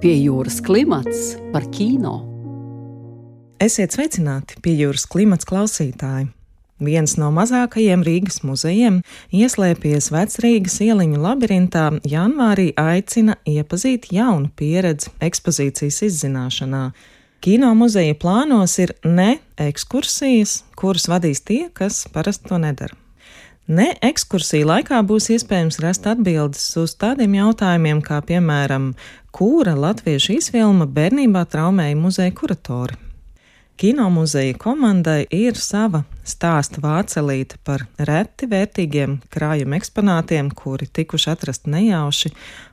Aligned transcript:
Pie 0.00 0.14
jūras 0.16 0.62
klimats 0.64 1.34
par 1.52 1.66
kino. 1.76 2.22
Esiet 3.60 3.92
sveicināti 3.92 4.56
pie 4.64 4.72
jūras 4.78 5.02
klimats 5.04 5.44
klausītāji! 5.44 6.30
Viens 6.80 7.18
no 7.20 7.28
mazākajiem 7.36 8.00
Rīgas 8.06 8.40
muzejiem, 8.40 9.02
ieslēpies 9.36 10.08
vecrīgas 10.14 10.78
ieliņu 10.86 11.20
labirintā, 11.20 11.82
janvārī 12.08 12.70
aicina 12.80 13.36
iepazīt 13.44 14.08
jaunu 14.16 14.48
pieredzi 14.56 15.12
ekspozīcijas 15.20 16.00
izzināšanā. 16.08 16.86
Kino 17.44 17.74
muzeja 17.76 18.16
plānos 18.16 18.78
ir 18.80 18.96
ne 19.04 19.34
ekskursijas, 19.60 20.62
kuras 20.80 21.10
vadīs 21.12 21.44
tie, 21.44 21.66
kas 21.76 22.06
parasti 22.08 22.48
to 22.48 22.62
nedara. 22.64 22.99
Ne 23.70 23.92
ekskursiju 24.02 24.66
laikā 24.66 24.98
būs 25.06 25.28
iespējams 25.30 25.76
rast 25.78 26.06
atbildes 26.10 26.64
uz 26.80 26.96
tādiem 26.98 27.36
jautājumiem, 27.36 28.00
kā 28.02 28.16
piemēram, 28.26 28.88
kura 29.30 29.76
latviešu 29.78 30.40
izfilma 30.40 30.88
bērnībā 30.90 31.44
traumēja 31.52 31.98
muzeja 32.00 32.34
kuratori. 32.34 32.98
Kino 33.78 34.08
muzeja 34.10 34.56
komandai 34.58 35.22
ir 35.30 35.54
sava 35.54 36.02
stāsta 36.26 36.82
vācelīte 36.82 37.60
par 37.62 37.86
reti 38.10 38.50
vērtīgiem 38.50 39.20
krājuma 39.30 39.78
eksponātiem, 39.78 40.50
kuri 40.50 40.90
tikuši 40.90 41.30
atrasti 41.30 41.70
nejauši, 41.70 42.32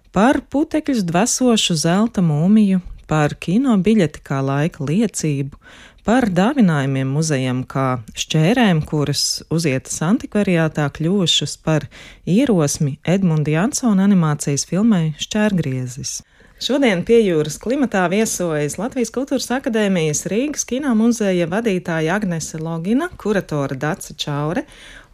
par 0.09 0.41
putekļus 0.49 1.05
dvesošu 1.05 1.77
zelta 1.77 2.25
mūmiju, 2.25 2.81
par 3.05 3.37
kino 3.37 3.77
biļeti 3.77 4.25
kā 4.25 4.41
laika 4.41 4.89
liecību, 4.89 5.61
par 6.07 6.29
dāvinājumiem 6.31 7.09
muzejam 7.11 7.65
kā 7.67 7.99
šķērēm, 8.15 8.79
kuras 8.87 9.41
uzietas 9.51 9.97
antikvariātā 10.07 10.85
kļuvušas 10.95 11.57
par 11.65 11.89
ierosmi 12.23 12.93
Edmunda 13.03 13.51
Jansona 13.51 14.05
animācijas 14.07 14.63
filmai 14.69 15.17
Šķērgriezis. 15.19 16.21
Šodien 16.63 17.03
pie 17.05 17.19
jūras 17.21 17.59
klimatā 17.61 18.05
viesojas 18.09 18.79
Latvijas 18.79 19.11
Kultūras 19.13 19.51
Akadēmijas 19.59 20.23
Rīgas 20.31 20.63
kino 20.65 20.95
muzeja 20.97 21.45
vadītāja 21.51 22.15
Agnese 22.15 22.57
Logina, 22.57 23.11
kuratora 23.19 23.75
Dace 23.77 24.15
Čaure 24.17 24.63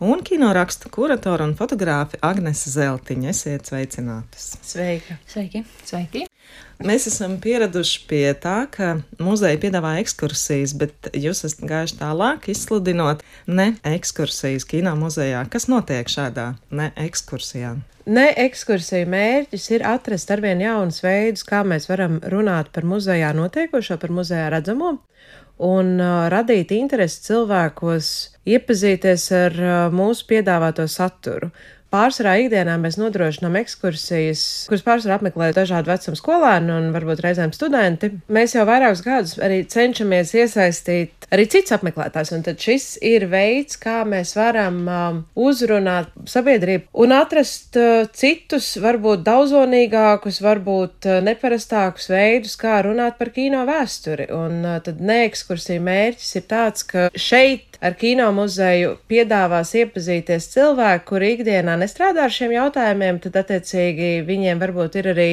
un 0.03 0.19
kinorakstu 0.23 0.89
kuratora 0.91 1.45
un 1.47 1.53
fotogrāfe 1.55 2.17
Agnese 2.27 2.71
Zeltiņa. 2.73 3.29
Esiet 3.31 3.69
sveicinātas! 3.69 4.49
Sveika! 4.65 5.15
Sveiki! 5.31 5.63
Sveiki. 5.87 6.25
Mēs 6.83 7.07
esam 7.07 7.37
pieraduši 7.39 8.01
pie 8.09 8.25
tā, 8.43 8.65
ka 8.73 8.97
muzeja 9.23 9.55
piedāvā 9.61 9.93
ekskursijas, 10.01 10.73
bet 10.81 11.07
jūs 11.15 11.45
esat 11.47 11.63
gājuši 11.69 11.97
tālāk, 12.01 12.49
izsludinot 12.51 13.23
ne 13.47 13.69
ekskursijas 13.87 14.67
kino 14.67 14.91
muzejā. 14.99 15.45
Kas 15.53 15.69
notiek 15.71 16.11
šādā 16.11 16.51
ne 16.75 16.91
ekskursijā? 16.99 17.77
Ne 18.03 18.25
ekskursija 18.43 19.07
mērķis 19.07 19.69
ir 19.77 19.87
atrast 19.87 20.31
arvien 20.35 20.59
jaunus 20.59 20.99
veidus, 21.05 21.45
kā 21.47 21.63
mēs 21.63 21.87
varam 21.87 22.19
runāt 22.33 22.73
par 22.75 22.83
muzejā 22.83 23.31
notiekošo, 23.37 23.95
par 24.01 24.11
muzejā 24.11 24.49
redzamo, 24.51 24.97
un 25.61 25.99
uh, 25.99 26.25
radīt 26.33 26.73
interesi 26.75 27.21
cilvēkos, 27.27 28.09
iepazīties 28.49 29.27
ar 29.37 29.59
uh, 29.59 29.75
mūsu 29.93 30.27
piedāvāto 30.31 30.87
saturu. 30.89 31.51
Pārsvarā 31.93 32.39
ikdienā 32.41 32.79
mēs 32.81 32.97
nodrošinām 32.97 33.59
ekskursijas, 33.59 34.43
kuras 34.65 34.81
pārsvarā 34.85 35.19
apmeklē 35.19 35.51
dažādu 35.53 35.91
vecumu 35.91 36.17
skolēni 36.17 36.73
un 36.73 36.87
varbūt 36.95 37.21
reizēm 37.21 37.53
studenti. 37.53 38.09
Mēs 38.33 38.55
jau 38.57 38.65
vairākus 38.65 39.03
gadus 39.05 39.35
arī 39.43 39.59
cenšamies 39.69 40.33
iesaistīt 40.33 41.27
arī 41.33 41.45
cits 41.49 41.73
apmeklētājs, 41.75 42.33
un 42.35 42.45
tad 42.45 42.61
šis 42.61 42.87
ir 43.05 43.27
veids, 43.29 43.77
kā 43.81 44.01
mēs 44.09 44.33
varam 44.37 44.79
um, 44.89 45.19
uzrunāt 45.37 46.09
sabiedrību 46.29 46.89
un 47.03 47.13
atrast 47.15 47.77
uh, 47.79 48.07
citus, 48.13 48.71
varbūt 48.81 49.21
daudzonīgākus, 49.27 50.41
varbūt 50.43 51.09
uh, 51.09 51.19
neparastākus 51.25 52.09
veidus, 52.13 52.57
kā 52.59 52.79
runāt 52.85 53.19
par 53.21 53.33
kino 53.35 53.63
vēsturi. 53.69 54.29
Un 54.33 54.63
uh, 54.65 54.79
tad 54.85 55.01
neekskursija 55.01 55.81
mērķis 55.83 56.33
ir 56.41 56.47
tāds, 56.49 56.89
ka 56.89 57.09
šeit 57.13 57.73
ar 57.83 57.97
kino 57.99 58.29
muzeju 58.35 58.95
piedāvās 59.11 59.73
iepazīties 59.75 60.47
cilvēki, 60.53 61.05
kuri 61.09 61.33
ikdienā 61.37 61.75
nestrādā 61.83 62.25
ar 62.27 62.33
šiem 62.33 62.55
jautājumiem, 62.55 63.21
tad 63.23 63.37
attiecīgi 63.43 64.11
viņiem 64.27 64.61
varbūt 64.63 64.99
ir 65.01 65.13
arī 65.13 65.29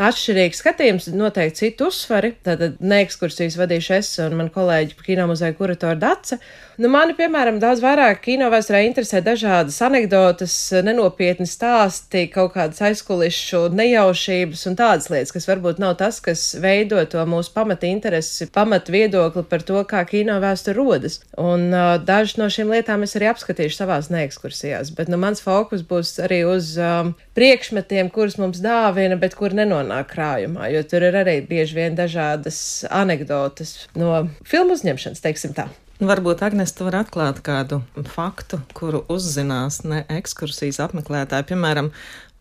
atšķirīgs 0.00 0.58
skatījums, 0.58 1.06
noteikti 1.14 1.60
citu 1.60 1.88
uzsvari. 1.92 2.32
Tātad 2.44 2.80
neekskursijas 2.82 3.56
vadīšu 3.60 3.94
es 3.98 4.10
un 4.24 4.34
man 4.40 4.50
kolēģi 4.54 4.96
kino 5.04 5.28
muzeja 5.30 5.54
kuratora 5.54 5.94
Dace. 5.98 6.40
Nu, 6.74 6.88
mani, 6.90 7.14
piemēram, 7.14 7.60
daudz 7.62 7.78
vairāk 7.84 8.18
kino 8.24 8.48
vēsturē 8.50 8.80
interesē 8.88 9.20
dažādas 9.22 9.76
anekdotas, 9.86 10.56
nenopietni 10.82 11.46
stāsti, 11.46 12.24
kaut 12.32 12.56
kādas 12.56 12.82
aizkulišu 12.82 13.68
nejaušības 13.70 14.64
un 14.70 14.78
tādas 14.80 15.06
lietas, 15.12 15.30
kas 15.36 15.46
varbūt 15.46 15.78
nav 15.78 15.94
tas, 16.00 16.18
kas 16.24 16.42
veido 16.58 16.98
to 17.06 17.22
mūsu 17.30 17.54
pamata 17.54 17.86
interesi, 17.86 18.48
pamata 18.50 18.90
viedokli 18.90 19.44
par 19.46 19.62
to, 19.62 19.78
kā 19.86 20.02
kino 20.10 20.40
vēsture 20.42 20.74
rodas. 20.80 21.20
Un 21.38 21.68
uh, 21.70 21.94
dažas 22.02 22.40
no 22.42 22.50
šīm 22.50 22.74
lietām 22.74 23.06
es 23.06 23.14
arī 23.14 23.30
apskatīšu 23.30 23.78
savās 23.78 24.10
neekskursijās, 24.10 24.90
bet 24.98 25.12
nu, 25.12 25.20
mans 25.22 25.44
fokus 25.44 25.86
būs 25.86 26.16
arī 26.26 26.42
uz 26.50 26.74
um, 26.82 27.14
priekšmetiem, 27.38 28.10
kurus 28.10 28.34
mums 28.42 28.58
dāvina, 28.64 29.14
bet 29.20 29.38
kur 29.38 29.54
nenonāk 29.54 29.83
krājumā, 30.08 30.68
jo 30.72 30.82
tur 30.88 31.04
ir 31.06 31.16
arī 31.20 31.38
bieži 31.46 31.78
vien 31.78 31.96
dažādas 31.98 32.58
anekdotas 32.90 33.76
no 33.98 34.26
filmu 34.46 34.78
uzņemšanas, 34.78 35.24
teiksim 35.24 35.56
tā. 35.56 35.68
Varbūt 36.02 36.42
Agnēs 36.42 36.72
tu 36.74 36.88
var 36.88 36.96
atklāt 37.04 37.38
kādu 37.46 37.78
faktu, 38.10 38.58
kuru 38.74 39.04
uzzinās 39.12 39.84
ne 39.86 40.02
ekskursijas 40.10 40.80
apmeklētāji. 40.82 41.46
Piemēram, 41.52 41.92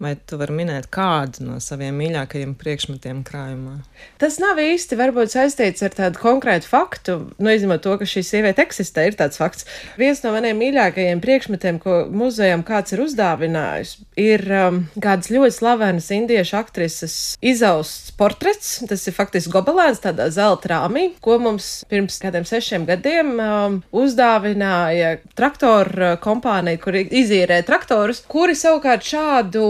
Vai 0.01 0.15
tu 0.17 0.39
vari 0.41 0.55
minēt 0.57 0.87
kādu 0.91 1.45
no 1.45 1.59
saviem 1.61 1.95
mīļākajiem 2.01 2.55
priekšmetiem 2.59 3.21
krājumā? 3.27 3.75
Tas 4.19 4.39
nav 4.41 4.57
īsti 4.59 4.97
varbūt 4.99 5.31
saistīts 5.35 5.85
ar 5.85 5.93
tādu 5.93 6.19
konkrētu 6.19 6.67
faktu, 6.67 7.17
nu, 7.37 7.51
izņemot 7.53 7.83
to, 7.85 7.93
ka 8.01 8.07
šī 8.09 8.23
sieviete 8.25 8.65
eksistē, 8.65 9.05
ir 9.07 9.17
tāds 9.19 9.37
fakts. 9.39 9.67
Viens 10.01 10.23
no 10.25 10.33
maniem 10.33 10.57
mīļākajiem 10.59 11.21
priekšmetiem, 11.23 11.77
ko 11.83 11.99
muzejam 12.09 12.65
kāds 12.67 12.95
ir 12.95 13.03
uzdāvinājis, 13.05 13.93
ir 14.19 14.43
um, 14.57 14.81
kādas 14.97 15.29
ļoti 15.31 15.57
slavenas 15.59 16.09
indiešu 16.17 16.57
aktrises 16.59 17.15
izausts 17.45 18.11
portrets. 18.17 18.73
Tas 18.89 19.05
ir 19.07 19.15
faktiski 19.15 19.53
gobelēns 19.53 20.01
tādā 20.03 20.27
zelta 20.33 20.73
rāmī, 20.73 21.05
ko 21.23 21.37
mums 21.43 21.69
pirms 21.91 22.17
kādiem 22.23 22.49
sešiem 22.49 22.89
gadiem 22.89 23.31
um, 23.37 23.79
uzdāvināja 23.93 25.15
traktoru 25.37 26.15
kompānija, 26.23 26.81
kur 26.81 26.97
izīrē 26.97 27.61
traktorus, 27.67 28.25
kuri 28.27 28.57
savukārt 28.57 29.05
šādu 29.13 29.63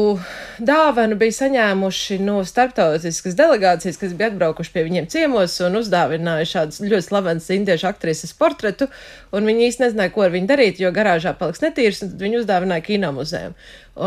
dāvanu 0.63 1.15
bija 1.19 1.35
saņēmuši 1.37 2.17
no 2.23 2.39
starptautiskas 2.47 3.35
delegācijas, 3.39 3.99
kas 4.01 4.15
bija 4.17 4.29
atbraukuši 4.31 4.73
pie 4.73 4.83
viņiem 4.87 5.09
ciemos 5.11 5.55
un 5.65 5.79
uzdāvināja 5.79 6.49
šādu 6.49 6.89
ļoti 6.91 7.07
slavenu 7.07 7.43
indiešu 7.57 7.89
aktrises 7.89 8.35
portretu. 8.37 8.87
Viņi 9.33 9.67
īsti 9.69 9.85
nezināja, 9.85 10.13
ko 10.15 10.25
ar 10.25 10.33
viņu 10.35 10.49
darīt, 10.51 10.79
jo 10.83 10.93
garāžā 10.95 11.35
paliks 11.39 11.63
netīrs, 11.63 12.03
un 12.05 12.13
viņi 12.21 12.41
uzdāvināja 12.43 12.85
kinomuzejam. 12.87 13.57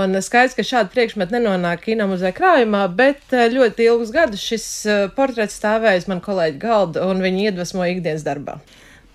Un 0.01 0.19
skaidrs, 0.23 0.57
ka 0.59 0.67
šādi 0.67 0.95
priekšmeti 0.95 1.37
nenonāk 1.37 1.85
kinomuzeja 1.85 2.35
krājumā, 2.35 2.87
bet 2.99 3.37
eh, 3.37 3.47
ļoti 3.53 3.87
ilgus 3.87 4.11
gadus 4.15 4.43
šis 4.43 4.67
eh, 4.87 5.05
portrets 5.15 5.59
stāvējis 5.61 6.09
man 6.11 6.25
kolēģi 6.25 6.59
galda, 6.63 7.07
un 7.07 7.23
viņi 7.23 7.51
iedvesmo 7.51 7.87
ikdienas 7.87 8.27
darbā. 8.27 8.59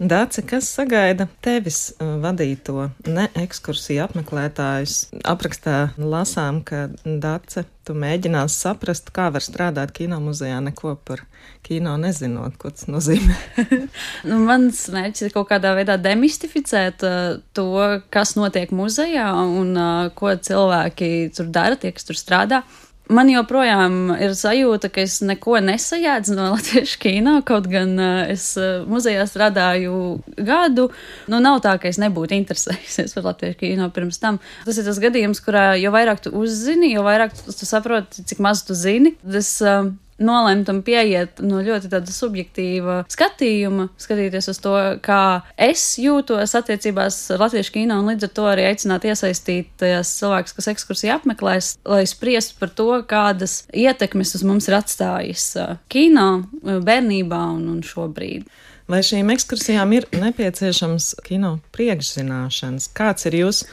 Dāce, 0.01 0.41
kas 0.41 0.65
sagaida 0.73 1.27
tevis 1.45 1.91
uh, 1.93 2.15
vadīto 2.23 2.87
ne 3.05 3.27
ekskursiju 3.37 4.01
apmeklētājus? 4.07 4.95
Aprakstā 5.29 5.91
lasām, 6.01 6.63
ka 6.65 6.87
Dāce, 7.05 7.67
tu 7.85 7.93
mēģinās 7.93 8.55
saprast, 8.63 9.11
kā 9.13 9.27
var 9.29 9.45
strādāt 9.45 9.93
kino 9.93 10.17
muzejā, 10.23 10.57
neko 10.65 10.95
par 11.05 11.21
kino 11.61 11.93
nezinot, 12.01 12.57
ko 12.57 12.73
tas 12.73 12.89
nozīmē. 12.89 13.37
nu, 14.29 14.41
mans 14.47 14.87
mērķis 14.89 15.27
ir 15.27 15.35
kaut 15.37 15.51
kādā 15.53 15.75
veidā 15.77 15.99
demistificēt 16.01 17.05
uh, 17.05 17.37
to, 17.53 17.69
kas 18.09 18.33
notiek 18.39 18.73
muzejā 18.73 19.29
un 19.37 19.75
uh, 19.77 20.09
ko 20.17 20.33
cilvēki 20.33 21.29
tur 21.37 21.53
dara, 21.53 21.77
tie, 21.77 21.93
kas 21.93 22.09
tur 22.09 22.17
strādā 22.17 22.65
man 23.13 23.29
joprojām 23.31 23.97
ir 24.17 24.35
sajūta, 24.37 24.89
ka 24.93 25.03
es 25.05 25.19
neko 25.25 25.59
nesajēdzu 25.63 26.35
no 26.37 26.49
latviešu 26.55 26.99
kino, 27.01 27.37
kaut 27.47 27.67
gan 27.71 27.95
es 28.31 28.53
muzejā 28.89 29.25
strādāju 29.29 29.95
gadu. 30.37 30.89
Nu, 31.31 31.41
nav 31.43 31.61
tā, 31.65 31.77
ka 31.81 31.91
es 31.91 31.99
nebūtu 32.01 32.37
interesējusies 32.37 33.15
par 33.17 33.29
latviešu 33.31 33.59
kino 33.61 33.89
pirms 33.93 34.21
tam. 34.21 34.39
Tas 34.65 34.79
ir 34.79 34.87
tas 34.87 35.01
gadījums, 35.03 35.43
kurā 35.43 35.73
jo 35.81 35.93
vairāk 35.93 36.23
tu 36.25 36.33
uzzini, 36.41 36.93
jo 36.95 37.05
vairāk 37.07 37.35
tu, 37.37 37.51
tu 37.51 37.67
saproti, 37.69 38.25
cik 38.27 38.41
maz 38.43 38.65
tu 38.67 38.77
zini. 38.77 39.15
Uh, 39.21 39.91
nolemt 40.23 40.69
un 40.71 40.81
pieiet 40.85 41.41
no 41.43 41.61
ļoti 41.65 41.91
tāda 41.91 42.13
subjektīva 42.13 43.01
skatījuma, 43.11 43.89
skatīties 44.01 44.49
uz 44.53 44.61
to, 44.63 44.75
kā 45.03 45.41
es 45.59 45.83
jūtos 46.01 46.55
attiecībās 46.57 47.19
ar 47.35 47.45
latviešu 47.45 47.75
kino, 47.75 47.99
un 48.01 48.11
līdz 48.13 48.27
ar 48.27 48.33
to 48.37 48.47
arī 48.51 48.67
aicināt 48.69 49.07
iesaistīties 49.09 50.15
cilvēkus, 50.21 50.55
kas 50.57 50.71
ekskursiju 50.73 51.15
apmeklēs, 51.17 51.73
lai 51.87 52.03
spriestu 52.09 52.57
par 52.61 52.73
to, 52.77 52.89
kādas 53.09 53.61
ietekmes 53.73 54.35
uz 54.37 54.45
mums 54.47 54.69
ir 54.69 54.77
atstājis 54.79 55.47
uh, 55.61 55.77
kino 55.91 56.27
uh, 56.41 56.81
bērnībā 56.83 57.41
un, 57.57 57.67
un 57.75 57.85
šobrīd. 57.85 58.49
Vai 58.91 58.99
šīm 59.05 59.29
ekskursijām 59.31 59.93
ir 59.95 60.07
nepieciešams 60.19 61.13
kino 61.23 61.59
priekšzināšanas? 61.75 62.89
Kāds 62.97 63.29
ir 63.29 63.37
jūsu 63.39 63.69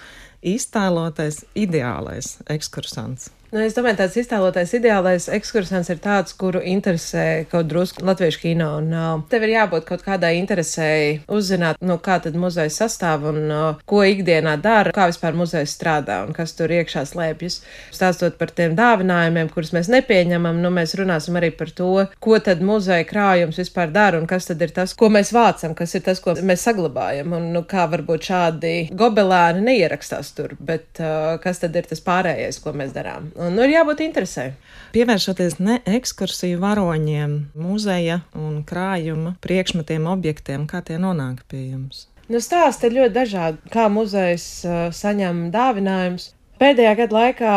iztēlotais 0.46 1.42
ideālais 1.58 2.36
ekskursants? 2.46 3.32
Nu, 3.48 3.62
es 3.64 3.72
domāju, 3.72 3.96
tāds 4.02 4.16
iztēlotais 4.20 4.74
ideālais 4.76 5.24
ekskursants 5.32 5.88
ir 5.88 6.00
tāds, 6.04 6.34
kuru 6.36 6.60
interesē 6.68 7.46
kaut 7.48 7.70
drusku 7.70 8.04
latviešu 8.04 8.42
kino. 8.42 8.66
Un, 8.82 8.90
uh, 8.92 9.22
tev 9.32 9.46
ir 9.46 9.54
jābūt 9.54 9.86
kaut 9.88 10.02
kādai 10.04 10.34
interesēji 10.36 11.22
uzzināt, 11.32 11.80
nu, 11.80 11.96
kā 12.04 12.18
tad 12.20 12.36
muzejs 12.36 12.76
sastāv 12.82 13.24
un 13.30 13.38
uh, 13.48 13.78
ko 13.88 14.02
ikdienā 14.04 14.58
dara, 14.60 14.92
kā 14.92 15.06
vispār 15.08 15.38
muzejs 15.38 15.72
strādā 15.78 16.18
un 16.26 16.36
kas 16.36 16.52
tur 16.58 16.74
iekšā 16.76 17.06
slēpjas. 17.08 17.56
Stāstot 17.96 18.36
par 18.36 18.52
tiem 18.52 18.74
dāvinājumiem, 18.76 19.48
kurus 19.54 19.72
mēs 19.72 19.88
nepieņemam, 19.96 20.60
nu, 20.60 20.68
mēs 20.76 20.92
runāsim 21.00 21.40
arī 21.40 21.48
par 21.56 21.72
to, 21.72 22.04
ko 22.20 22.36
tad 22.44 22.60
muzeja 22.60 23.08
krājums 23.08 23.62
vispār 23.62 23.88
dara 23.96 24.20
un 24.20 24.28
kas 24.28 24.50
tad 24.50 24.60
ir 24.60 24.76
tas, 24.76 24.92
ko 24.92 25.08
mēs 25.14 25.32
vācam, 25.32 25.72
kas 25.78 25.96
ir 25.96 26.04
tas, 26.04 26.20
ko 26.20 26.36
mēs 26.36 26.68
saglabājam 26.68 27.32
un 27.40 27.48
nu, 27.56 27.64
kā 27.64 27.88
varbūt 27.96 28.28
šādi 28.28 28.76
gobelēni 28.92 29.64
neierakstās 29.72 30.36
tur, 30.36 30.52
bet 30.60 31.00
uh, 31.00 31.40
kas 31.40 31.64
tad 31.64 31.80
ir 31.80 31.88
tas 31.88 32.04
pārējais, 32.04 32.60
ko 32.60 32.76
mēs 32.76 32.92
darām. 32.92 33.32
Nu, 33.38 33.62
ir 33.62 33.70
jābūt 33.70 34.00
interesē. 34.02 34.48
Pievēršoties 34.90 35.60
ne 35.62 35.76
ekskursiju 35.86 36.58
varoņiem, 36.58 37.34
muzeja 37.54 38.22
un 38.34 38.64
krājuma 38.66 39.36
priekšmetiem, 39.44 40.08
objektiem, 40.10 40.64
kā 40.66 40.80
tie 40.82 40.96
nonāk 40.98 41.44
pie 41.46 41.68
jums? 41.68 42.08
Nu, 42.28 42.40
stāsti 42.42 42.88
ir 42.88 42.96
ļoti 42.96 43.14
dažādi, 43.14 43.70
kā 43.72 43.86
muzejs 43.92 44.48
uh, 44.66 44.80
saņem 44.92 45.46
dāvinājumus. 45.54 46.32
Pēdējā 46.58 46.96
gada 46.98 47.18
laikā 47.20 47.54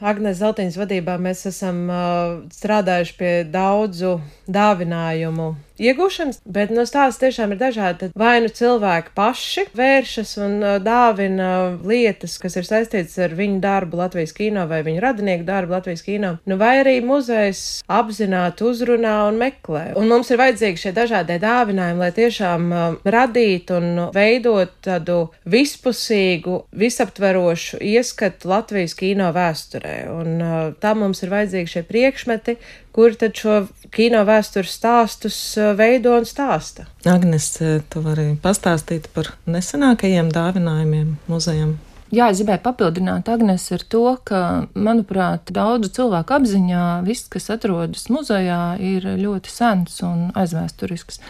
Agnēs 0.00 0.38
Zeltiņas 0.42 0.76
vadībā 0.80 1.16
mēs 1.20 1.46
esam 1.48 1.80
uh, 1.88 2.36
strādājuši 2.52 3.16
pie 3.16 3.32
daudzu 3.48 4.18
dāvinājumu 4.48 5.48
iegūšanas, 5.80 6.42
bet 6.44 6.72
no 6.74 6.84
stāsta 6.88 7.26
tiešām 7.26 7.54
ir 7.54 7.60
dažādi. 7.60 7.98
Tad 8.00 8.16
vai 8.18 8.38
nu 8.44 8.50
cilvēki 8.52 9.14
paši 9.16 9.66
vēršas 9.76 10.34
un 10.44 10.56
uh, 10.60 10.76
dāvina 10.82 11.50
lietas, 11.86 12.36
kas 12.42 12.58
ir 12.60 12.68
saistītas 12.68 13.16
ar 13.24 13.34
viņu 13.38 13.60
darbu 13.64 14.00
Latvijas 14.00 14.34
kino 14.36 14.66
vai 14.70 14.82
viņu 14.86 15.02
radinieku 15.04 15.46
darbu 15.48 15.76
Latvijas 15.76 16.04
kino, 16.06 16.34
nu 16.48 16.58
vai 16.60 16.76
arī 16.82 16.98
muzejs 17.04 17.82
apzināti 17.90 18.66
uzrunā 18.68 19.16
un 19.28 19.40
meklē. 19.40 19.84
Un 19.98 20.10
mums 20.10 20.30
ir 20.30 20.40
vajadzīgi 20.40 20.84
šie 20.84 20.94
dažādie 20.96 21.40
dāvinājumi, 21.42 22.04
lai 22.04 22.12
tiešām 22.16 22.68
uh, 22.70 22.98
radītu 23.16 23.78
un 23.80 24.04
veidot 24.14 24.76
tādu 24.84 25.20
vispusīgu, 25.50 26.64
visaptverošu 26.76 27.80
ieskatu 27.90 28.52
Latvijas 28.52 28.96
kino 28.98 29.30
vēsturē. 29.36 29.96
Un 30.12 30.36
uh, 30.38 30.60
tam 30.82 31.04
mums 31.04 31.24
ir 31.24 31.32
vajadzīgi 31.32 31.74
šie 31.76 31.84
priekšmeti, 31.88 32.58
kur 33.00 33.14
tad 33.16 33.32
šo 33.32 33.54
kino 33.94 34.20
vēstures 34.28 34.74
stāstus 34.76 35.36
uh, 35.56 35.70
veido 35.76 36.12
un 36.18 36.26
stāsta. 36.28 36.84
Agnes, 37.08 37.46
uh, 37.62 37.78
tu 37.88 38.02
vari 38.04 38.34
pastāstīt 38.42 39.06
par 39.14 39.30
nesenākajiem 39.48 40.28
dāvinājumiem 40.34 41.14
muzejam. 41.30 41.78
Jā, 42.12 42.26
es 42.28 42.42
gribēju 42.42 42.60
papildināt 42.66 43.30
Agnēs 43.32 43.64
ar 43.72 43.86
to, 43.88 44.04
ka, 44.26 44.40
manuprāt, 44.74 45.48
daudzu 45.56 45.92
cilvēku 45.96 46.36
apziņā 46.36 46.84
viss, 47.06 47.30
kas 47.32 47.48
atrodas 47.54 48.10
muzejā, 48.12 48.60
ir 48.82 49.06
ļoti 49.16 49.54
sens 49.54 50.02
un 50.04 50.28
aizvēsturisks. 50.36 51.22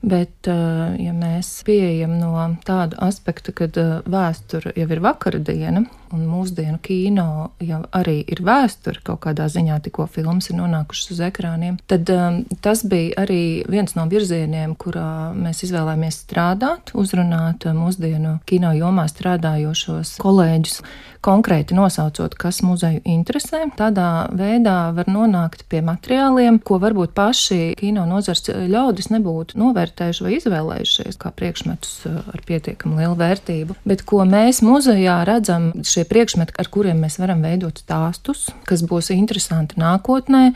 Bet, 0.00 0.48
uh, 0.48 0.96
ja 0.96 1.12
mēs 1.12 1.58
pieejam 1.68 2.16
no 2.22 2.32
tāda 2.64 3.02
aspekta, 3.04 3.52
ka 3.52 3.68
vēsture 4.08 4.72
jau 4.78 4.88
ir 4.96 5.04
vakara 5.04 5.44
diena, 5.44 5.84
un 6.14 6.24
mūsdienu 6.28 6.78
kino 6.82 7.50
jau 7.62 7.80
arī 7.96 8.20
ir 8.26 8.42
vēsture 8.44 9.02
kaut 9.06 9.22
kādā 9.26 9.48
ziņā, 9.52 9.80
tikko 9.84 10.08
filmas 10.10 10.50
ir 10.50 10.58
nonākušas 10.58 11.14
uz 11.14 11.22
ekrāniem, 11.28 11.78
tad 11.90 12.08
um, 12.14 12.40
tas 12.64 12.84
bija 12.88 13.24
arī 13.24 13.42
viens 13.68 13.94
no 13.98 14.06
virzieniem, 14.10 14.74
kurā 14.80 15.34
mēs 15.36 15.64
izvēlējāmies 15.66 16.22
strādāt, 16.24 16.94
uzrunāt 16.98 17.68
mūsdienu 17.74 18.38
kino 18.48 18.72
jomā 18.76 19.08
strādājošos 19.10 20.16
kolēģus, 20.22 20.82
konkrēti 21.24 21.74
nosaucot, 21.74 22.34
kas 22.38 22.60
muzeju 22.62 23.02
interesē. 23.08 23.64
Tādā 23.78 24.28
veidā 24.34 24.92
var 24.94 25.10
nonākt 25.10 25.64
pie 25.70 25.80
materiāliem, 25.84 26.60
ko 26.62 26.78
varbūt 26.82 27.14
paši 27.16 27.74
kino 27.78 28.06
nozars 28.08 28.46
ļaudis 28.48 29.10
nebūtu 29.14 29.58
novērtējuši 29.58 30.24
vai 30.24 30.36
izvēlējušies 30.38 31.18
kā 31.20 31.32
priekšmetus 31.34 31.94
uh, 32.08 32.20
ar 32.32 32.44
pietiekami 32.46 33.02
lielu 33.02 33.18
vērtību, 33.18 33.78
bet 33.88 34.04
ko 34.08 34.22
mēs 34.28 34.62
muzejā 34.64 35.20
redzam 35.28 35.70
šie 35.98 36.06
priekšmeti, 36.06 36.54
ar 36.58 36.68
kuriem 36.70 37.00
mēs 37.02 37.18
varam 37.18 37.42
veidot 37.42 37.80
stāstus, 37.82 38.46
kas 38.68 38.84
būs 38.86 39.10
interesanti 39.14 39.78
nākotnē, 39.80 40.52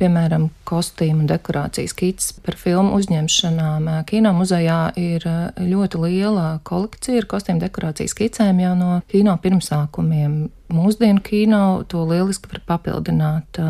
piemēram, 0.00 0.48
kostīmu 0.68 1.26
dekorācijas 1.28 1.94
kits 1.96 2.32
par 2.44 2.56
filmu 2.56 2.96
uzņemšanām. 2.96 3.90
Kino 4.08 4.32
muzejā 4.36 4.80
ir 5.00 5.26
ļoti 5.60 6.00
liela 6.06 6.48
kolekcija 6.66 7.20
ar 7.20 7.28
kostīmu 7.28 7.62
dekorācijas 7.66 8.16
kicēm 8.16 8.62
jau 8.64 8.74
no 8.78 8.92
kino 9.12 9.36
pirmsākumiem. 9.42 10.46
Mūsdienu 10.72 11.22
kino 11.22 11.62
to 11.88 12.02
lieliski 12.08 12.50
var 12.52 12.62
papildināt. 12.74 13.60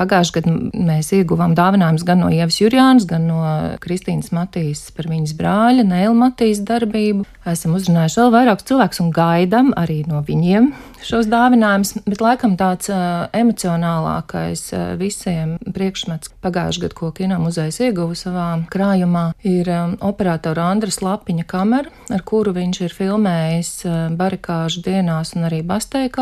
Pagājušajā 0.00 0.40
gadā 0.40 0.52
mēs 0.88 1.10
ieguvām 1.12 1.52
dāvinājumus 1.52 2.06
gan 2.08 2.22
no 2.22 2.30
Ievas 2.32 2.56
Jurjānas, 2.56 3.04
gan 3.04 3.26
no 3.28 3.40
Kristīnas 3.84 4.30
Matīs 4.32 4.86
par 4.96 5.10
viņas 5.10 5.34
brāļa 5.36 5.84
Nēla 5.84 6.16
Matīs 6.16 6.62
darbību. 6.64 7.26
Esam 7.50 7.74
uzrunājuši 7.76 8.16
vēl 8.22 8.32
vairākus 8.32 8.68
cilvēkus 8.70 9.02
un 9.04 9.10
gaidām 9.12 9.74
arī 9.76 9.98
no 10.08 10.22
viņiem 10.24 10.70
šos 11.04 11.28
dāvinājumus, 11.32 11.94
bet 12.08 12.20
laikam 12.20 12.56
tāds 12.60 12.88
emocionālākais 13.36 14.64
visiem 15.00 15.54
priekšmets 15.64 16.32
pagājušajā 16.44 16.84
gadā, 16.86 16.96
ko 16.96 17.12
kino 17.16 17.36
muzejs 17.40 17.80
ieguva 17.84 18.16
savā 18.16 18.48
krājumā, 18.72 19.26
ir 19.44 19.68
operatora 20.04 20.70
Andras 20.72 21.00
Lapiņa 21.04 21.44
kamera, 21.48 21.92
ar 22.12 22.24
kuru 22.24 22.52
viņš 22.56 22.80
ir 22.84 22.96
filmējis 22.96 23.72
barikāžu 24.20 24.84
dienās 24.84 25.32
un 25.36 25.48
arī 25.48 25.60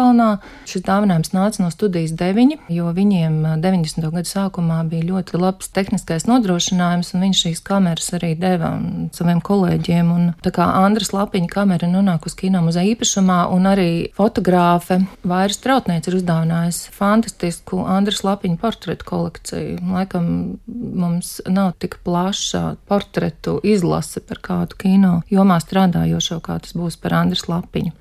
Basteikalnā. 0.08 0.38
Šis 0.68 0.84
dāvinājums 0.84 1.32
nāca 1.32 1.62
no 1.62 1.70
studijas 1.72 2.12
deviņi, 2.16 2.58
jo 2.72 2.90
viņiem 2.92 3.60
90. 3.60 4.10
gadu 4.12 4.28
sākumā 4.28 4.82
bija 4.88 5.06
ļoti 5.08 5.40
labs 5.40 5.68
tehniskais 5.72 6.26
nodrošinājums, 6.28 7.14
un 7.14 7.24
viņš 7.24 7.42
šīs 7.44 7.62
kameras 7.64 8.12
arī 8.16 8.34
deva 8.36 8.74
saviem 9.12 9.40
kolēģiem. 9.40 10.10
Un, 10.12 10.32
tā 10.44 10.52
kā 10.52 10.66
Andras 10.84 11.12
Lapiņa 11.12 11.48
kamera 11.48 11.88
nonāk 11.88 12.26
uz 12.28 12.36
kino 12.36 12.60
muzeja 12.64 12.92
īpašumā, 12.94 13.48
un 13.52 13.68
arī 13.68 14.08
fotogrāfe 14.16 15.00
Vairas 15.24 15.60
Trautniece 15.64 16.10
ir 16.10 16.18
uzdāvinājusi 16.20 16.92
fantastisku 16.96 17.82
Andras 17.84 18.24
Lapiņu 18.24 18.60
portretu 18.60 19.08
kolekciju. 19.08 19.78
Laikam 19.92 20.58
mums 20.68 21.38
nav 21.48 21.74
tik 21.80 22.00
plaša 22.04 22.76
portretu 22.88 23.58
izlase 23.64 24.20
par 24.20 24.40
kādu 24.44 24.76
kino 24.80 25.14
jomā 25.32 25.60
strādājošo, 25.64 26.42
kā 26.44 26.60
tas 26.64 26.76
būs 26.76 27.00
par 27.00 27.16
Andras 27.22 27.48
Lapiņu. 27.48 27.96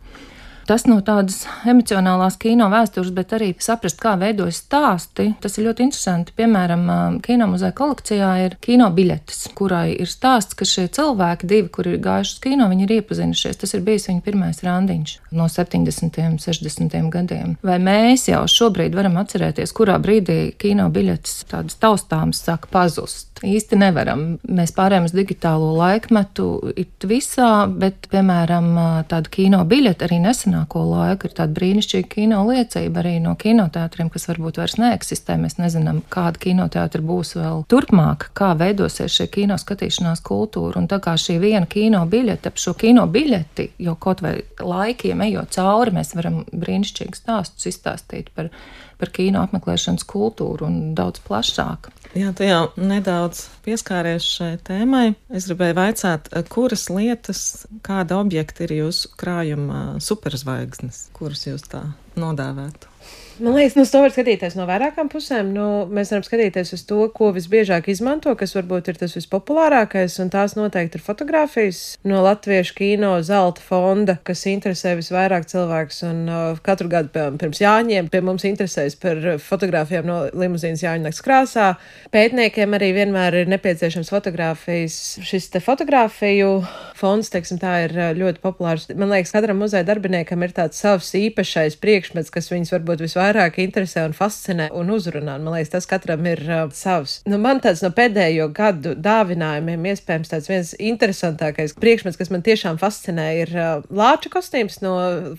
Tas 0.68 0.84
no 0.84 0.98
tādas 1.06 1.46
emocionālās 1.70 2.36
kino 2.42 2.68
vēstures, 2.72 3.14
bet 3.16 3.32
arī 3.38 3.54
saprast, 3.64 4.00
kā 4.02 4.18
veidojas 4.20 4.60
stāsti. 4.66 5.30
Tas 5.40 5.56
ir 5.56 5.70
ļoti 5.70 5.86
interesanti. 5.88 6.34
Piemēram, 6.36 6.84
kino 7.24 7.48
muzeja 7.48 7.72
kolekcijā 7.78 8.32
ir 8.44 8.58
kino 8.64 8.90
biļetes, 8.92 9.46
kurai 9.56 9.94
ir 9.96 10.12
stāsts, 10.12 10.58
ka 10.60 10.68
šie 10.68 10.90
cilvēki, 10.98 11.48
divi, 11.48 11.72
kuri 11.72 11.96
ir 11.96 12.04
gājuši 12.04 12.36
uz 12.36 12.42
kino, 12.44 12.68
viņi 12.72 12.84
ir 12.84 12.96
iepazinušies. 12.98 13.62
Tas 13.64 13.78
ir 13.78 13.86
bijis 13.88 14.10
viņa 14.12 14.26
pirmais 14.26 14.60
randiņš 14.68 15.16
no 15.40 15.48
70. 15.52 16.20
un 16.28 16.36
60. 16.44 17.00
gadiem. 17.16 17.56
Vai 17.64 17.80
mēs 17.80 18.28
jau 18.28 18.44
šobrīd 18.52 18.98
varam 18.98 19.16
atcerēties, 19.24 19.72
kurā 19.78 19.96
brīdī 20.04 20.52
kino 20.60 20.92
biļetes 20.92 21.46
tādas 21.48 21.80
taustāmas 21.80 22.44
sāk 22.44 22.68
pazust? 22.74 23.28
īsti 23.46 23.78
nevaram. 23.80 24.24
Mēs 24.50 24.74
pārējām 24.76 25.08
uz 25.08 25.14
digitālo 25.16 25.74
laikmetu, 25.78 26.74
it 26.80 27.06
visā, 27.08 27.68
bet, 27.70 28.08
piemēram, 28.12 28.70
tāda 29.10 29.32
kino 29.34 29.64
biļete 29.68 30.08
arī 30.08 30.20
nesenāko 30.58 30.84
laiku 30.90 31.28
ir 31.28 31.34
tāda 31.38 31.54
brīnišķīga 31.54 32.10
kino 32.10 32.42
liecība 32.48 33.02
arī 33.02 33.20
no 33.22 33.36
kinoteātriem, 33.36 34.10
kas 34.10 34.28
varbūt 34.28 34.58
vairs 34.58 34.78
neeksistē. 34.78 35.38
Mēs 35.38 35.58
nezinām, 35.58 36.02
kāda 36.10 36.38
kinoteātra 36.40 37.02
būs 37.02 37.36
vēl 37.38 37.66
turpmāk, 37.70 38.32
kā 38.34 38.56
veidosies 38.58 39.14
šī 39.14 39.28
kino 39.30 39.58
skatīšanās 39.58 40.22
kultūra. 40.26 40.80
Un 40.82 40.88
tā 40.88 41.00
kā 41.00 41.16
šī 41.18 41.40
viena 41.40 41.68
kino 41.68 42.06
biļete, 42.06 42.50
ap 42.50 42.58
šo 42.58 42.74
kino 42.74 43.06
biļeti 43.08 43.72
jau 43.80 43.96
kaut 43.96 44.22
vai 44.22 44.42
laikiem 44.60 45.22
ejot 45.28 45.54
cauri, 45.54 45.96
mēs 45.98 46.16
varam 46.16 46.44
brīnišķīgus 46.52 47.24
stāstus 47.24 47.70
izstāstīt 47.74 48.32
par, 48.36 48.50
par 48.98 49.12
kino 49.14 49.44
apmeklēšanas 49.46 50.06
kultūru 50.10 50.68
un 50.68 50.80
daudz 50.98 51.22
plašāk. 51.28 51.92
Jā, 52.18 52.32
tu 52.34 52.48
jau 52.48 52.64
nedaudz 52.80 53.46
pieskāries 53.66 54.26
šai 54.26 54.56
tēmai. 54.66 55.12
Es 55.30 55.50
gribēju 55.50 55.78
vaicāt, 55.78 56.32
kuras 56.50 56.88
lietas, 56.90 57.44
kāda 57.86 58.18
objekta 58.22 58.66
ir 58.66 58.78
jūsu 58.80 59.14
krājuma 59.20 60.02
superzvaigznes, 60.04 61.08
kuras 61.18 61.46
jūs 61.50 61.68
tā 61.70 61.86
nodāvētu? 62.22 62.98
Man 63.40 63.54
liekas, 63.54 63.76
nu, 63.78 63.84
to 63.86 64.00
var 64.02 64.10
skatīties 64.10 64.56
no 64.58 64.64
vairākām 64.66 65.12
pusēm. 65.14 65.52
Nu, 65.54 65.64
mēs 65.94 66.10
varam 66.10 66.24
skatīties 66.26 66.74
uz 66.74 66.82
to, 66.90 67.04
ko 67.14 67.28
visbiežāk 67.36 67.86
izmanto, 67.94 68.32
kas 68.34 68.56
varbūt 68.58 68.88
ir 68.90 68.98
tas 68.98 69.14
vispopulārākais, 69.14 70.16
un 70.24 70.32
tās 70.34 70.56
noteikti 70.58 70.98
ir 70.98 71.04
fotografijas 71.06 71.82
no 72.08 72.24
latviešu 72.26 72.74
kino 72.80 73.12
zelta 73.22 73.62
fonda, 73.62 74.16
kas 74.26 74.42
interesē 74.50 74.96
visvairāk 74.98 75.46
cilvēks. 75.52 76.02
Un 76.10 76.24
uh, 76.26 76.62
katru 76.66 76.90
gadu 76.90 77.14
piemēram, 77.14 77.38
pirms 77.44 77.62
Jāņiem 77.62 78.10
pie 78.10 78.24
mums 78.26 78.48
interesēs 78.50 78.98
par 78.98 79.22
fotografijām 79.44 80.10
no 80.10 80.18
limuzīnas 80.34 80.82
Jāņa 80.88 81.06
nakts 81.06 81.22
krāsā. 81.22 81.68
Pētniekiem 82.16 82.74
arī 82.74 82.90
vienmēr 82.98 83.44
ir 83.44 83.54
nepieciešams 83.54 84.10
fotografijas. 84.16 84.98
Šis 85.22 85.52
te 85.54 85.62
fotografiju 85.62 86.64
fonds, 86.98 87.30
teiksim, 87.30 87.62
tā 87.62 87.84
ir 87.86 87.94
uh, 88.00 88.10
ļoti 88.18 88.42
populārs. 88.42 88.90
Man 88.98 89.14
liekas, 89.14 89.36
katram 89.38 89.62
muzeja 89.62 89.86
darbiniekam 89.86 90.42
ir 90.42 90.58
tāds 90.58 90.82
savs 90.82 91.14
īpašais 91.22 91.78
priekšmets, 92.08 92.34
kas 92.34 92.52
viņus 92.52 92.74
varbūt 92.74 93.04
visvairāk 93.04 93.28
vairāk 93.28 93.60
interesē 93.62 94.06
un 94.08 94.16
fascinē 94.16 94.70
un 94.76 94.90
uzrunā. 94.94 95.38
Man 95.42 95.56
liekas, 95.56 95.72
tas 95.74 95.88
katram 95.90 96.26
ir 96.30 96.42
uh, 96.48 96.64
savs. 96.74 97.22
Nu, 97.28 97.38
man 97.42 97.60
tāds 97.64 97.84
no 97.84 97.92
pēdējo 97.96 98.50
gadu 98.56 98.96
dāvinājumiem, 98.96 99.86
iespējams, 99.92 100.32
tāds 100.32 100.50
viens 100.50 100.74
interesantākais 100.80 101.76
priekšmets, 101.78 102.18
kas 102.20 102.32
man 102.34 102.44
tiešām 102.46 102.80
fascinē, 102.82 103.28
ir 103.44 103.54
uh, 103.56 103.86
lāča 103.92 104.32
kostīms 104.34 104.82
no 104.84 104.96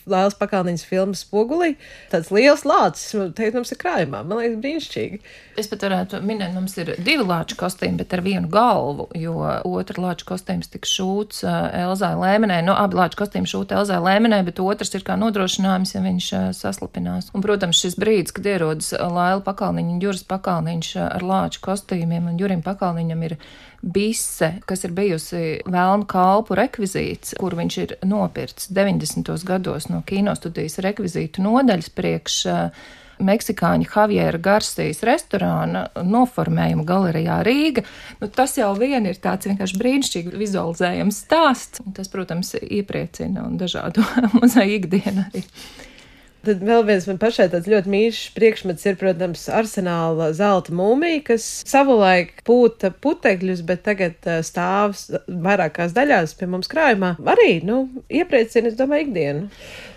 Lēlas 0.08 0.36
Pakalniņas 0.38 0.86
filmas 0.88 1.24
Spogulī. 1.24 1.74
Tāds 2.12 2.32
liels 2.34 2.64
lācis, 2.68 3.16
teikt, 3.36 3.56
mums 3.56 3.72
ir 3.74 3.80
krājumā. 3.80 4.22
Man 4.24 4.42
liekas, 4.42 4.58
brīnišķīgi. 4.62 5.20
Es 5.58 5.70
pat 5.70 5.82
varētu 5.88 6.20
minēt, 6.22 6.52
mums 6.54 6.76
ir 6.78 6.94
divi 7.02 7.24
lāča 7.26 7.56
kostīmi, 7.58 7.98
bet 7.98 8.14
ar 8.14 8.22
vienu 8.22 8.50
galvu, 8.52 9.08
jo 9.18 9.34
otra 9.66 10.04
lāča 10.04 10.28
kostīms 10.28 10.70
tika 10.70 10.86
šūts 10.86 11.42
uh, 11.46 11.56
Elzai 11.86 12.14
Lēmenē. 12.18 12.60
Nu, 12.66 12.76
abi 12.78 12.98
lāča 13.00 13.24
kostīmi 13.24 13.50
šūta 13.50 13.80
Elzai 13.80 13.98
Lēmenē, 14.04 14.44
bet 14.46 14.62
otrs 14.62 14.94
ir 14.94 15.06
kā 15.06 15.18
nodrošinājums, 15.18 15.96
ja 15.96 16.04
viņš 16.04 16.30
uh, 16.36 16.46
saslapinās. 16.58 17.30
Un, 17.34 17.44
protams, 17.44 17.80
šis 17.80 17.96
brīdis, 18.00 18.34
kad 18.36 18.46
ierodas 18.50 18.92
Laila 18.92 19.40
Pakalniņa 19.46 19.94
un 19.94 20.02
Juris 20.02 20.26
Pakalniņš 20.28 20.92
ar 21.06 21.24
lāča 21.24 21.62
kostīmiem, 21.64 22.30
un 22.30 22.38
Jurim 22.40 22.62
Pakalniņam 22.66 23.24
ir 23.28 23.36
bise, 23.82 24.56
kas 24.66 24.84
ir 24.86 24.94
bijusi 24.96 25.42
vēlnu 25.68 26.08
kalpu 26.10 26.58
rekvizīts, 26.58 27.36
kur 27.38 27.54
viņš 27.58 27.80
ir 27.84 27.98
nopirts 28.08 28.72
90. 28.74 29.34
gados 29.46 29.88
no 29.92 30.02
kinostudijas 30.06 30.80
rekvizītu 30.84 31.44
nodaļas 31.46 31.92
priekš 31.94 32.40
Meksikāņu 33.18 33.88
Javiera 33.90 34.38
Garcijas 34.38 35.02
restorāna 35.06 35.88
noformējuma 36.06 36.84
galerijā 36.86 37.40
Rīga. 37.46 37.82
Nu, 38.20 38.28
tas 38.30 38.54
jau 38.58 38.70
vien 38.78 39.08
ir 39.10 39.18
tāds 39.22 39.48
vienkārši 39.50 39.80
brīnišķīgi 39.80 40.38
vizualizējams 40.38 41.22
stāsts. 41.26 41.82
Tas, 41.96 42.10
protams, 42.12 42.54
iepriecina 42.62 43.46
un 43.46 43.58
dažādu 43.60 44.06
muzeju 44.38 44.78
ikdienu 44.78 45.26
arī. 45.26 45.44
Tad 46.46 46.62
vēl 46.62 46.84
viens 46.86 47.06
man 47.10 47.18
pašai 47.18 47.48
tāds 47.52 47.66
ļoti 47.70 47.90
mīļš 47.92 48.20
priekšmets 48.36 48.86
ir, 48.86 48.96
protams, 49.00 49.44
arsenāla 49.50 50.30
zelta 50.36 50.72
mūmija, 50.76 51.24
kas 51.32 51.46
savulaik 51.66 52.44
pūta 52.46 52.92
putekļus, 52.94 53.64
bet 53.66 53.82
tagad 53.88 54.28
stāv 54.46 54.94
vairākās 55.26 55.94
daļās 55.96 56.36
pie 56.38 56.48
mums 56.50 56.70
krājumā. 56.70 57.16
Arī, 57.28 57.58
nu, 57.66 57.80
iepriecina, 58.06 58.70
es 58.70 58.78
domāju, 58.78 59.08
ikdienu. 59.08 59.48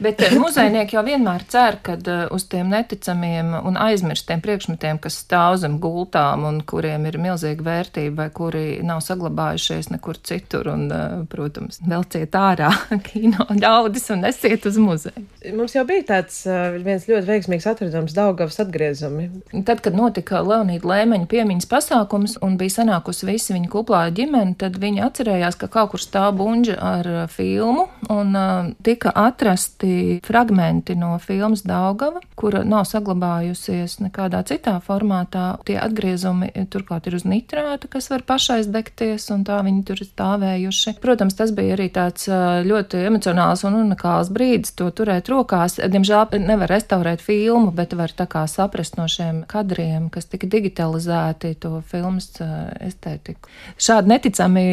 Bet 0.02 0.24
muzejnieki 0.34 0.98
jau 0.98 1.04
vienmēr 1.06 1.46
cer, 1.52 1.78
ka 1.86 1.98
uz 2.34 2.48
tiem 2.50 2.72
neticamiem 2.74 3.54
un 3.62 3.78
aizmirstiem 3.80 4.42
priekšmetiem, 4.44 5.00
kas 5.04 5.20
stāv 5.22 5.60
zem 5.62 5.78
gultām 5.84 6.48
un 6.50 6.60
kuriem 6.66 7.06
ir 7.10 7.20
milzīga 7.22 7.68
vērtība 7.68 8.24
vai 8.24 8.30
kuri 8.34 8.66
nav 8.86 9.04
saglabājušies 9.06 9.92
nekur 9.94 10.18
citur 10.26 10.72
un, 10.74 10.88
protams, 11.32 11.80
velciet 11.86 12.36
ārā 12.38 12.72
kino 13.12 13.46
ļaudis 13.54 14.10
un 14.16 14.26
nesiet 14.26 14.66
uz 14.70 14.82
muzeju. 14.82 15.26
Mums 15.58 15.78
jau 15.78 15.86
bija 15.88 16.08
tāds 16.16 16.41
viens 16.46 17.08
ļoti 17.10 17.28
veiksmīgs 17.28 17.68
atradums 17.70 18.16
Daugavas 18.16 18.60
atgriezumi. 18.64 19.30
Tad, 19.68 19.82
kad 19.86 19.96
notika 19.98 20.42
Leonīda 20.46 20.88
Lēmeņa 20.88 21.28
piemiņas 21.32 21.70
pasākums 21.72 22.38
un 22.44 22.58
bija 22.60 22.78
sanākusi 22.80 23.28
visi 23.30 23.56
viņa 23.56 23.72
kuplā 23.72 24.04
ģimene, 24.16 24.56
tad 24.60 24.80
viņi 24.82 25.04
atcerējās, 25.08 25.58
ka 25.62 25.70
kaut 25.72 25.94
kur 25.94 26.04
stāv 26.04 26.36
bunģa 26.40 26.78
ar 26.82 27.10
filmu 27.32 27.88
un 28.12 28.36
tika 28.84 29.14
atrasti 29.16 30.20
fragmenti 30.26 30.96
no 31.00 31.14
filmas 31.24 31.66
Daugava, 31.68 32.22
kura 32.40 32.64
nav 32.68 32.88
saglabājusies 32.90 34.00
nekādā 34.02 34.44
citā 34.48 34.78
formātā. 34.84 35.46
Tie 35.68 35.78
atgriezumi 35.80 36.52
turklāt 36.72 37.10
ir 37.10 37.18
uz 37.20 37.26
nitrāta, 37.28 37.90
kas 37.92 38.10
var 38.12 38.26
pašaizdegties, 38.28 39.28
un 39.36 39.46
tā 39.48 39.60
viņi 39.66 39.84
tur 39.88 40.02
ir 40.02 40.10
stāvējuši. 40.10 40.96
Protams, 41.04 41.38
tas 41.38 41.54
bija 41.56 41.76
arī 41.78 41.90
tāds 41.94 42.28
ļoti 42.66 43.06
emocionāls 43.10 43.66
un 43.68 43.78
unikāls 43.84 44.32
brīdis 44.34 44.76
to 44.80 44.90
turēt 44.96 45.30
rokās. 45.32 45.78
Diemžēl 45.82 46.21
diemžēl 46.30 46.48
nevar 46.52 46.72
restaurēt 46.72 47.22
filmu, 47.24 47.72
bet 47.76 47.94
var 47.98 48.12
tā 48.16 48.28
kā 48.30 48.44
saprast 48.50 48.98
no 48.98 49.08
šiem 49.10 49.44
kadriem, 49.50 50.10
kas 50.14 50.28
tika 50.32 50.48
digitalizēti, 50.52 51.56
to 51.62 51.82
filmas 51.88 52.30
estētiku. 52.42 53.50
Šādi 53.82 54.12
neticami 54.12 54.66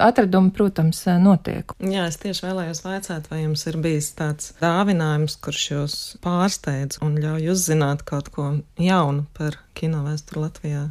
atradumi, 0.00 0.52
protams, 0.56 1.04
notiek. 1.22 1.74
Jā, 1.80 2.08
es 2.10 2.20
tieši 2.22 2.46
vēlējos 2.48 2.84
vaicāt, 2.84 3.30
vai 3.30 3.44
jums 3.44 3.66
ir 3.70 3.80
bijis 3.82 4.12
tāds 4.18 4.52
dāvinājums, 4.60 5.38
kurš 5.44 5.64
jūs 5.70 5.98
pārsteidz 6.24 7.00
un 7.04 7.18
ļauj 7.20 7.52
uzzināt 7.54 8.04
kaut 8.08 8.32
ko 8.34 8.52
jaunu 8.80 9.26
par 9.36 9.58
kino 9.76 10.02
vēsturi 10.04 10.42
Latvijā? 10.44 10.82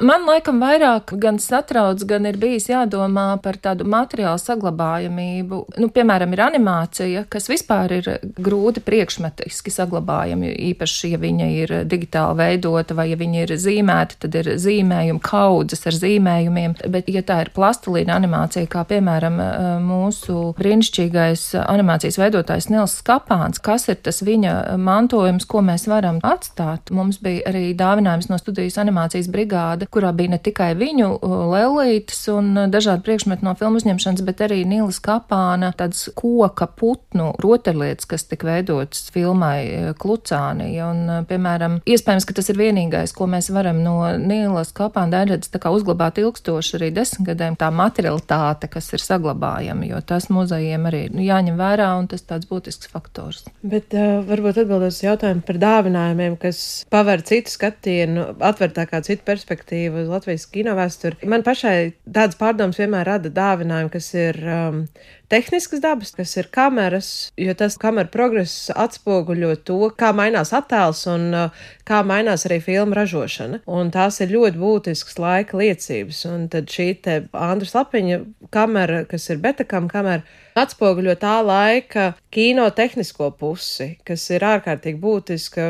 Man 0.00 0.26
laikam 0.28 0.60
vairāk 0.62 1.14
gan 1.20 1.38
satrauc, 1.42 2.02
gan 2.08 2.26
ir 2.28 2.38
bijis 2.40 2.68
jādomā 2.70 3.26
par 3.42 3.58
tādu 3.62 3.86
materiālu 3.88 4.40
saglabājamību. 4.42 5.60
Nu, 5.80 5.90
piemēram, 5.94 6.34
ir 6.34 6.42
animācija, 6.44 7.24
kas 7.30 7.48
vispār 7.50 7.94
ir 7.98 8.10
grūti 8.38 8.82
priekšmetiski 8.84 9.72
saglabājama, 9.74 10.52
īpaši, 10.70 11.12
ja 11.14 11.22
viņa 11.22 11.48
ir 11.54 11.74
digitāli 11.88 12.38
veidota 12.42 12.96
vai 12.98 13.08
ja 13.12 13.18
viņa 13.20 13.44
ir 13.44 13.54
zīmēta, 13.60 14.18
tad 14.24 14.38
ir 14.40 14.52
zīmējumi, 14.60 15.22
kaudzes 15.24 15.86
ar 15.88 15.98
zīmējumiem. 15.98 16.76
Bet, 16.90 17.08
ja 17.12 17.22
tā 17.26 17.42
ir 17.44 17.52
plastilīna 17.56 18.16
animācija, 18.18 18.68
kā 18.70 18.84
piemēram 18.88 19.38
mūsu 19.84 20.52
brīnišķīgais 20.58 21.44
animācijas 21.64 22.18
veidotājs 22.20 22.70
Nils 22.72 22.98
Skapāns, 22.98 23.62
kas 23.62 23.86
ir 23.92 24.00
tas 24.02 24.22
viņa 24.26 24.78
mantojums, 24.82 25.46
ko 25.48 25.62
mēs 25.64 25.86
varam 25.90 26.18
atstāt? 26.26 26.90
Mums 26.94 27.20
bija 27.22 27.46
arī 27.52 27.70
dāvinājums 27.78 28.17
no 28.26 28.38
studijas 28.40 28.80
animācijas 28.82 29.28
brigāde, 29.30 29.86
kurā 29.86 30.10
bija 30.16 30.34
ne 30.34 30.40
tikai 30.42 30.72
viņu 30.78 31.12
lelītes 31.52 32.24
un 32.32 32.50
dažādi 32.72 33.04
priekšmeti 33.06 33.46
no 33.46 33.54
filmu 33.58 33.78
uzņemšanas, 33.78 34.24
bet 34.26 34.42
arī 34.48 34.64
Nīlas 34.66 34.98
kapāna, 35.04 35.70
tādas 35.78 36.08
koka 36.18 36.66
putnu 36.66 37.30
rotaļlietas, 37.38 38.08
kas 38.10 38.26
tika 38.26 38.48
veidotas 38.50 39.08
filmai 39.14 39.58
e, 39.62 39.80
Klucāni. 39.98 40.70
Un, 40.82 41.04
piemēram, 41.28 41.78
iespējams, 41.88 42.26
ka 42.28 42.36
tas 42.38 42.50
ir 42.50 42.58
vienīgais, 42.60 43.14
ko 43.16 43.28
mēs 43.30 43.52
varam 43.54 43.80
no 43.84 44.00
Nīlas 44.18 44.74
kapāna 44.76 45.20
daļradas 45.20 45.52
tā 45.54 45.62
kā 45.62 45.72
uzglabāt 45.74 46.18
ilgstoši 46.22 46.76
arī 46.80 46.90
desmitgadēm, 46.96 47.58
tā 47.60 47.70
materialitāte, 47.74 48.70
kas 48.72 48.90
ir 48.96 49.04
saglabājama, 49.04 49.86
jo 49.92 50.02
tas 50.06 50.28
muzejiem 50.32 50.88
arī 50.90 51.04
nu, 51.12 51.22
jāņem 51.24 51.58
vērā 51.60 51.92
un 52.00 52.08
tas 52.10 52.24
tāds 52.26 52.48
būtisks 52.50 52.90
faktors. 52.92 53.44
Bet 53.62 53.94
uh, 53.96 54.20
varbūt 54.26 54.62
atbildot 54.64 54.92
uz 54.92 55.02
jautājumu 55.04 55.44
par 55.46 55.60
dāvinājumiem, 55.62 56.38
kas 56.40 56.62
paver 56.92 57.22
citu 57.26 57.52
skatienu 57.52 58.07
nu, 58.08 58.24
atver 58.44 58.72
tā 58.76 58.86
kā 58.90 59.00
citu 59.06 59.24
perspektīvu 59.28 60.02
uz 60.04 60.10
Latvijas 60.12 60.46
kino 60.52 60.74
vēsturi. 60.78 61.20
Man 61.28 61.44
pašai 61.46 61.76
tādas 62.04 62.38
pārdomas 62.40 62.80
vienmēr 62.80 63.06
rada 63.08 63.32
dāvinājumi, 63.34 63.92
kas 63.94 64.10
ir 64.16 64.40
um, 64.44 64.82
tehniskas 65.28 65.82
dabas, 65.84 66.14
kas 66.16 66.34
ir 66.40 66.48
kameras, 66.54 67.10
jo 67.36 67.54
tas 67.58 67.76
kameras 67.80 68.12
progress 68.12 68.70
atspoguļo 68.74 69.54
to, 69.68 69.78
kā 69.98 70.12
mainās 70.16 70.54
attēls 70.56 71.04
un 71.12 71.28
uh, 71.36 71.66
kā 71.88 72.02
mainās 72.06 72.46
arī 72.48 72.60
filmu 72.64 72.96
ražošana. 72.98 73.62
Un 73.68 73.92
tās 73.94 74.20
ir 74.24 74.32
ļoti 74.34 74.60
būtiskas 74.60 75.20
laika 75.20 75.60
liecības. 75.60 76.24
Un 76.32 76.48
tad 76.52 76.72
šī 76.72 76.90
te 77.04 77.20
Andras 77.32 77.74
Lapiņa 77.76 78.20
kamera, 78.54 79.04
kas 79.08 79.28
ir 79.32 79.40
betakam 79.44 79.88
kamera, 79.90 80.24
atspoguļo 80.58 81.14
tā 81.20 81.38
laika 81.44 82.12
kino 82.34 82.66
tehnisko 82.74 83.30
pusi, 83.38 83.92
kas 84.06 84.24
ir 84.34 84.44
ārkārtīgi 84.46 84.98
būtiska 85.00 85.68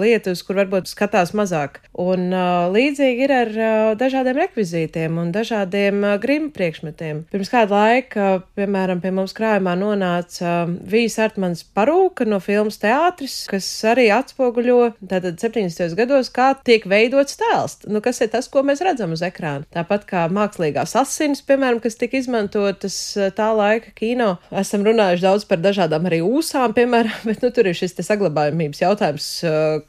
lieta, 0.00 0.34
uz 0.34 0.42
kur 0.46 0.58
varbūt 0.60 0.90
skatās 0.90 1.34
mazāk. 1.36 1.80
Un 2.00 2.30
uh, 2.32 2.70
līdzīgi 2.72 3.26
ir 3.26 3.34
ar 3.34 3.52
uh, 3.52 3.92
dažādiem 4.00 4.40
rekvizītiem 4.40 5.20
un 5.20 5.32
dažādiem 5.34 6.02
uh, 6.04 6.16
grimu 6.22 6.50
priekšmetiem. 6.56 7.24
Pirms 7.32 7.52
kāda 7.52 7.76
laika, 7.76 8.30
piemēram, 8.58 8.99
pie 9.02 9.12
mums 9.14 9.34
krājumā 9.36 9.74
nonāca 9.78 10.46
uh, 10.64 10.74
Vīs 10.90 11.18
Artmans 11.22 11.62
parūka 11.76 12.26
no 12.28 12.40
filmas 12.42 12.80
teātris, 12.82 13.44
kas 13.50 13.68
arī 13.88 14.08
atspoguļo 14.14 14.78
tātad 15.00 15.40
70. 15.40 15.94
gados, 15.98 16.30
kā 16.34 16.52
tiek 16.66 16.86
veidots 16.90 17.38
tēls. 17.40 17.78
Nu, 17.90 18.02
kas 18.04 18.20
ir 18.24 18.32
tas, 18.32 18.48
ko 18.50 18.64
mēs 18.66 18.82
redzam 18.84 19.14
uz 19.16 19.24
ekrāna? 19.26 19.66
Tāpat 19.74 20.06
kā 20.10 20.24
mākslīgās 20.32 20.96
asins, 21.00 21.42
piemēram, 21.46 21.80
kas 21.82 21.98
tika 22.00 22.18
izmantotas 22.20 22.96
tā 23.36 23.50
laika 23.56 23.94
kino 23.96 24.34
esam 24.50 24.84
runājuši 24.86 25.24
daudz 25.24 25.46
par 25.48 25.62
dažādām 25.62 26.08
arī 26.10 26.20
ūsām, 26.24 26.74
piemēram, 26.76 27.22
bet 27.28 27.44
nu, 27.44 27.52
tur 27.54 27.70
ir 27.70 27.78
šis 27.78 27.96
saglabājumības 28.00 28.82
jautājums, 28.84 29.30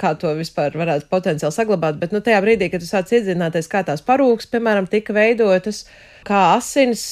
kā 0.01 0.13
to 0.21 0.35
vispār 0.37 0.75
varētu 0.77 1.09
potenciāli 1.11 1.55
saglabāt. 1.55 1.99
Bet 2.01 2.15
nu, 2.15 2.21
tajā 2.23 2.41
brīdī, 2.43 2.71
kad 2.71 2.83
tu 2.83 2.89
sāc 2.89 3.11
iedzināties, 3.15 3.69
kā 3.71 3.83
tās 3.87 4.03
parūks, 4.05 4.49
piemēram, 4.51 4.89
tika 4.91 5.15
veidotas, 5.15 5.85
kā 6.27 6.41
asins 6.55 7.03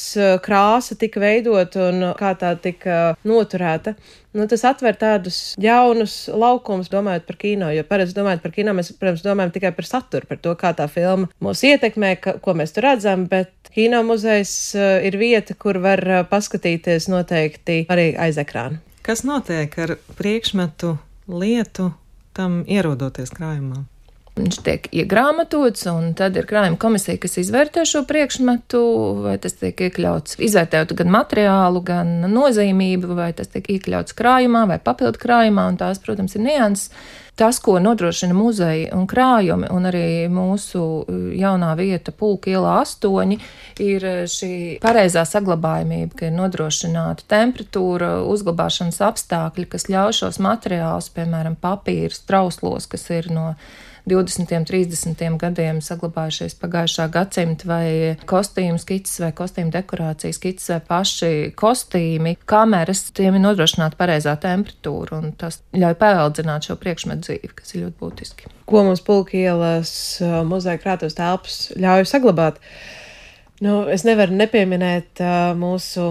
krāsa 0.46 0.98
tika 1.00 1.22
veidot 1.24 1.76
un 1.82 2.12
kā 2.20 2.34
tā 2.40 2.54
tika 2.62 3.00
noturēta. 3.28 3.96
Nu, 4.38 4.46
tas 4.46 4.62
atver 4.70 4.98
tādus 5.00 5.56
jaunus 5.58 6.28
laukumus, 6.30 6.92
domājot 6.94 7.26
par 7.26 7.38
kino. 7.42 7.72
Jo 7.74 7.86
parasti 7.90 8.18
domājot 8.18 8.44
par 8.44 8.54
kino, 8.54 8.76
mēs, 8.78 8.92
protams, 9.00 9.24
domājam 9.26 9.54
tikai 9.56 9.72
par 9.78 9.88
saturu, 9.90 10.30
par 10.30 10.42
to, 10.44 10.54
kā 10.60 10.74
tā 10.78 10.86
filma 10.92 11.32
mūs 11.42 11.64
ietekmē, 11.66 12.14
ka, 12.22 12.36
ko 12.44 12.54
mēs 12.58 12.76
tur 12.76 12.86
redzam. 12.92 13.26
Bet 13.32 13.72
kino 13.74 14.04
muzejs 14.06 14.54
ir 15.08 15.18
vieta, 15.18 15.58
kur 15.58 15.82
var 15.82 16.04
paskatīties 16.30 17.10
noteikti 17.10 17.84
arī 17.90 18.12
aiz 18.22 18.38
ekrāna. 18.42 18.78
Kas 19.06 19.26
notiek 19.26 19.74
ar 19.82 19.96
priekšmetu 20.20 20.94
lietu 21.34 21.90
tam 22.38 22.62
ierodoties 22.70 23.34
krājumā? 23.34 23.88
Viņš 24.40 24.60
tiek 24.64 24.88
iegrāmatots, 24.96 25.84
un 25.92 26.14
tad 26.18 26.38
ir 26.40 26.48
krājuma 26.50 26.80
komisija, 26.80 27.20
kas 27.20 27.38
izvērtē 27.42 27.84
šo 27.88 28.06
priekšmetu, 28.08 28.82
vai 29.26 29.36
tas 29.42 29.58
tiek 29.60 29.84
iekļauts, 29.90 30.40
izvērtējot 30.48 30.96
gan 31.02 31.12
materiālu, 31.14 31.84
gan 31.86 32.14
nozīmību, 32.32 33.16
vai 33.20 33.32
tas 33.36 33.52
tiek 33.52 33.68
iekļauts 33.76 34.16
krājumā 34.18 34.66
vai 34.70 34.80
papildu 34.84 35.20
krājumā, 35.22 35.68
un 35.74 35.80
tās, 35.82 36.00
protams, 36.04 36.38
ir 36.40 36.48
nianses. 36.48 36.94
tas, 37.40 37.60
ko 37.64 37.78
nodrošina 37.80 38.36
muzeja 38.36 38.96
un 38.98 39.06
krājumi, 39.08 39.70
un 39.72 39.88
arī 39.88 40.28
mūsu 40.32 40.82
jaunā 41.40 41.72
vieta, 41.80 42.12
Pulka 42.12 42.52
ielā 42.52 42.74
8, 42.82 43.38
ir 43.84 44.08
šī 44.28 44.54
pareizā 44.84 45.24
saglabājumība, 45.28 46.18
ka 46.20 46.28
ir 46.28 46.36
nodrošināta 46.36 47.24
temperatūra, 47.32 48.18
uzglabāšanas 48.28 49.00
apstākļi, 49.08 49.70
kas 49.72 49.88
ļauj 49.88 50.18
šos 50.20 50.42
materiālus, 50.44 51.08
piemēram, 51.16 51.56
papīrs, 51.64 52.26
trauslos, 52.28 52.90
kas 52.92 53.08
ir 53.16 53.32
no 53.32 53.54
20, 54.10 54.66
30 54.70 55.38
gadiem 55.42 55.80
saglabājušies 55.84 56.58
pagājušā 56.62 57.08
gadsimta 57.14 57.70
vai 57.70 57.88
kostīmu 58.30 58.80
skices 58.82 59.22
vai 59.24 59.32
kostīmu 59.38 59.74
dekorācijas 59.74 60.40
skices 60.40 60.72
vai 60.74 60.80
paši 60.92 61.32
kostīmi, 61.60 62.36
kameras, 62.50 63.06
tiem 63.16 63.38
ir 63.38 63.46
nodrošināta 63.46 64.00
pareizā 64.00 64.36
temperatūra 64.42 65.20
un 65.20 65.34
tas 65.40 65.62
ļauj 65.76 65.98
paveldzināt 66.02 66.70
šo 66.70 66.80
priekšmetu 66.82 67.28
dzīvi, 67.28 67.52
kas 67.60 67.76
ir 67.76 67.86
ļoti 67.86 68.00
būtiski. 68.02 68.56
Ko 68.70 68.86
mums 68.86 69.04
pulka 69.06 69.38
ielas 69.38 69.92
muzeja 70.46 70.82
krātos 70.82 71.18
telpas 71.18 71.70
ļauj 71.80 72.10
saglabāt? 72.10 72.60
Nu, 73.60 73.82
es 73.92 74.06
nevaru 74.08 74.38
nepieminēt 74.40 75.20
uh, 75.20 75.52
mūsu 75.60 76.06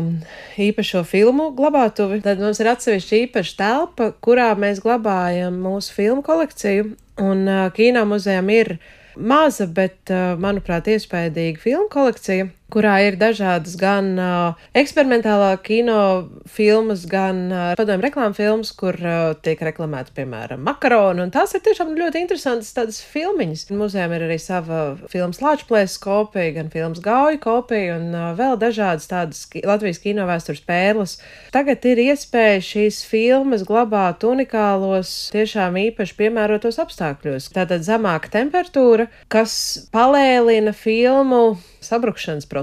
īpašo 0.61 1.01
filmu 1.09 1.49
glabātuvi. 1.57 2.21
Tad 2.25 2.43
mums 2.45 2.61
ir 2.61 2.69
atsevišķa 2.75 3.21
īpaša 3.23 3.55
telpa, 3.57 4.11
kurā 4.25 4.51
mēs 4.61 4.83
glabājam 4.85 5.57
mūsu 5.65 5.97
filmu 5.97 6.25
kolekciju. 6.27 6.91
Un 7.25 7.49
uh, 7.49 7.65
kino 7.73 8.05
muzejam 8.11 8.53
ir 8.53 8.75
maza, 9.17 9.65
bet, 9.65 9.97
uh, 10.13 10.37
manuprāt, 10.41 10.93
iespaidīga 10.93 11.65
filmu 11.65 11.89
kolekcija 11.93 12.51
kurā 12.73 12.99
ir 13.07 13.17
dažādas 13.17 13.77
gan 13.81 14.11
uh, 14.21 14.67
eksperimentālā 14.77 15.55
kino 15.65 16.01
filmas, 16.49 17.07
gan 17.09 17.41
uh, 17.49 17.61
padomju 17.79 18.05
reklāmas 18.05 18.37
filmas, 18.37 18.73
kur 18.77 18.99
uh, 19.01 19.33
tiek 19.45 19.61
reklamēta, 19.65 20.13
piemēram, 20.17 20.61
makaroni. 20.67 21.25
Un 21.25 21.33
tās 21.33 21.55
ir 21.57 21.63
tiešām 21.65 21.95
ļoti 21.97 22.23
interesantas 22.23 22.75
tādas 22.77 23.01
filmiņas. 23.09 23.67
Muzejām 23.73 24.13
ir 24.17 24.27
arī 24.29 24.37
sava 24.43 24.83
filmas 25.09 25.41
Lāčplēs 25.45 25.97
kopija, 26.03 26.53
gan 26.59 26.69
filmas 26.73 27.01
Gauja 27.05 27.41
kopija 27.41 27.97
un 27.97 28.13
uh, 28.13 28.29
vēl 28.39 28.61
dažādas 28.61 29.09
tādas 29.09 29.47
Latvijas 29.65 30.03
kino 30.05 30.29
vēstures 30.29 30.61
pērles. 30.69 31.17
Tagad 31.55 31.89
ir 31.89 32.05
iespēja 32.11 32.61
šīs 32.69 33.01
filmas 33.09 33.65
glabāt 33.69 34.27
unikālos, 34.29 35.15
tiešām 35.33 35.81
īpaši 35.89 36.19
piemērotos 36.21 36.81
apstākļos. 36.85 37.49
Tātad 37.57 37.87
zemāka 37.87 38.29
temperatūra, 38.37 39.09
kas 39.33 39.57
palēlina 39.95 40.77
filmu 40.77 41.57
sabrukšanas 41.81 42.45
procesu. 42.45 42.58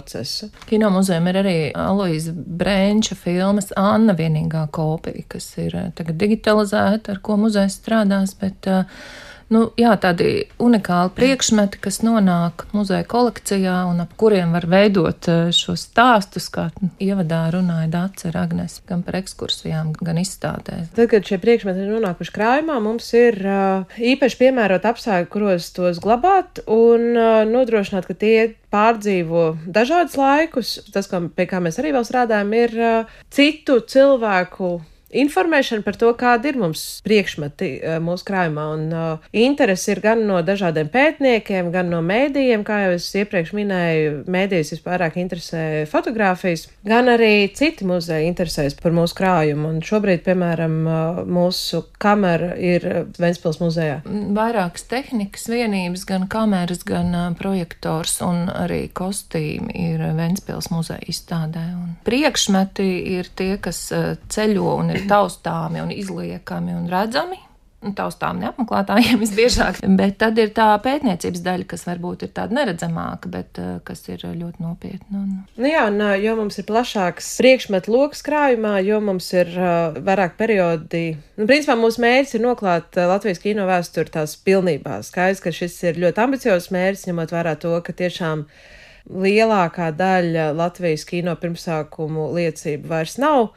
Kino 0.70 0.90
muzejam 0.94 1.30
ir 1.32 1.40
arī 1.42 1.58
Aloisa 1.78 2.34
Brēnča 2.36 3.18
filmas 3.20 3.72
Anna 3.80 4.16
vienīgā 4.18 4.66
kopija, 4.76 5.26
kas 5.36 5.52
ir 5.62 5.76
eh, 5.76 5.92
tagad 5.98 6.20
digitalizēta, 6.22 7.16
ar 7.16 7.22
ko 7.26 7.38
muzejs 7.46 7.80
strādās, 7.80 8.36
bet 8.40 8.70
uh, 8.72 8.84
nu, 9.54 9.62
jā, 9.80 9.94
tādi 10.02 10.46
unikāli 10.62 11.12
priekšmeti, 11.16 11.80
kas 11.84 12.00
nonāk 12.06 12.66
muzeja 12.76 13.06
kolekcijā 13.10 13.76
un 13.90 14.02
ap 14.04 14.16
kuriem 14.20 14.56
var 14.56 14.68
veidot 14.70 15.30
eh, 15.32 15.52
šos 15.56 15.88
stāstus, 15.90 16.48
kā 16.54 16.68
ievadā 17.02 17.44
runāja 17.54 17.92
Dācis 17.94 18.30
ar 18.32 18.40
Agnes, 18.46 18.80
gan 18.90 19.04
par 19.06 19.20
ekskursijām, 19.22 19.94
gan 20.02 20.22
izstādēs. 20.22 20.90
Tad, 20.96 21.10
kad 21.12 21.28
šie 21.28 21.40
priekšmeti 21.44 21.86
ir 21.86 21.94
nonākuši 21.94 22.36
krājumā, 22.36 22.80
mums 22.84 23.12
ir 23.18 23.40
uh, 23.46 24.00
īpaši 24.14 24.42
piemērot 24.42 24.88
apstākļi, 24.90 25.30
kuros 25.32 25.70
tos 25.76 26.02
glabāt 26.04 26.64
un 26.66 27.12
uh, 27.14 27.44
nodrošināt, 27.50 28.10
ka 28.10 28.18
tie 28.18 28.38
pārdzīvo 28.74 29.46
dažādus 29.66 30.18
laikus. 30.20 30.76
Tas, 30.94 31.10
kā, 31.12 31.22
pie 31.36 31.48
kā 31.50 31.62
mēs 31.64 31.80
arī 31.82 31.94
vēl 31.96 32.08
strādājam, 32.08 32.52
ir 32.58 32.76
uh, 32.82 33.16
citu 33.34 33.80
cilvēku 33.86 34.78
informēšana 35.22 35.86
par 35.86 35.98
to, 36.00 36.12
kāda 36.18 36.52
ir 36.52 36.60
mums 36.60 36.84
priekšmeti 37.06 37.70
eh, 37.80 37.98
mūsu 38.04 38.26
krājumā. 38.28 38.66
Un 38.76 38.86
uh, 38.94 39.28
interesi 39.36 39.92
ir 39.94 40.02
gan 40.04 40.24
no 40.28 40.40
dažādiem 40.46 40.90
pētniekiem, 40.92 41.72
gan 41.74 41.90
no 41.94 42.02
mēdījiem, 42.06 42.66
kā 42.68 42.82
jau 42.84 42.96
es 42.98 43.08
iepriekš 43.16 43.54
minēju, 43.56 44.16
mēdījus 44.32 44.74
vispārāk 44.76 45.20
interesē 45.22 45.86
fotografijas, 45.90 46.68
gan 46.88 47.10
arī 47.14 47.48
citi 47.56 47.88
muzeji 47.88 48.30
interesēs 48.30 48.78
par 48.80 48.96
mūsu 48.96 49.18
krājumu. 49.18 49.70
Un 49.72 49.82
šobrīd, 49.86 50.24
piemēram, 50.26 50.78
uh, 50.86 51.22
mūsu 51.26 51.86
kamera 52.02 52.54
ir 52.60 52.88
Ventspils 53.20 53.62
muzejā. 53.62 54.02
Vairākas 54.36 54.88
tehnikas 54.92 55.48
vienības, 55.52 56.06
gan 56.10 56.28
kameras, 56.32 56.84
gan 56.88 57.14
projektors 57.40 58.20
un 58.26 58.50
arī 58.52 58.86
kostīmi 58.96 59.76
ir 59.88 60.04
Ventspils 60.18 60.70
muzeja 60.74 61.02
izstādē. 61.10 61.66
Un 61.76 61.96
priekšmeti 62.08 62.90
ir 63.16 63.30
tie, 63.38 63.56
kas 63.62 63.88
ceļo 64.32 64.76
un 64.80 64.92
ir 64.94 65.05
taustāmi 65.10 65.84
un 65.84 65.92
izliekami 65.96 66.78
un 66.78 66.88
redzami. 66.92 67.42
Nu, 67.86 67.92
taustām 67.94 68.40
neapmeklētājiem 68.42 69.20
visbiežāk, 69.24 69.78
bet 70.00 70.16
tad 70.22 70.40
ir 70.42 70.50
tā 70.58 70.72
pētniecības 70.82 71.42
daļa, 71.46 71.68
kas 71.70 71.84
varbūt 71.86 72.24
ir 72.26 72.32
tāda 72.34 72.58
neredzamāka, 72.58 73.30
bet 73.30 73.60
uh, 73.62 73.76
kas 73.86 74.02
ir 74.10 74.24
ļoti 74.26 74.64
nopietna. 74.64 75.22
Un... 75.22 75.36
Nu 75.60 75.70
jā, 75.70 75.84
un 75.92 76.02
jo 76.24 76.34
mums 76.40 76.58
ir 76.58 76.66
plašāks 76.70 77.36
priekšmetu 77.44 77.94
lokus 77.94 78.26
krājumā, 78.26 78.80
jo 78.88 78.98
mums 79.06 79.28
ir 79.36 79.52
uh, 79.54 80.00
vairāk 80.08 80.34
periodi. 80.40 81.04
Nu, 81.38 81.46
principā 81.46 81.78
mūsu 81.78 82.02
mērķis 82.02 82.40
ir 82.40 82.46
noklāt 82.48 82.98
Latvijas 82.98 83.44
kino 83.44 83.68
vēsturi 83.70 84.16
tās 84.18 84.34
pilnībā. 84.48 85.04
Skaidrs, 85.06 85.44
ka 85.46 85.54
šis 85.54 85.78
ir 85.86 86.02
ļoti 86.02 86.26
ambiciozs 86.26 86.72
mērķis, 86.74 87.06
ņemot 87.12 87.38
vērā 87.38 87.54
to, 87.62 87.76
ka 87.86 87.94
tiešām 87.94 88.48
lielākā 89.14 89.92
daļa 89.94 90.50
Latvijas 90.58 91.06
kino 91.06 91.38
pirmsākumu 91.38 92.32
liecību 92.34 92.90
vairs 92.90 93.20
nav. 93.22 93.52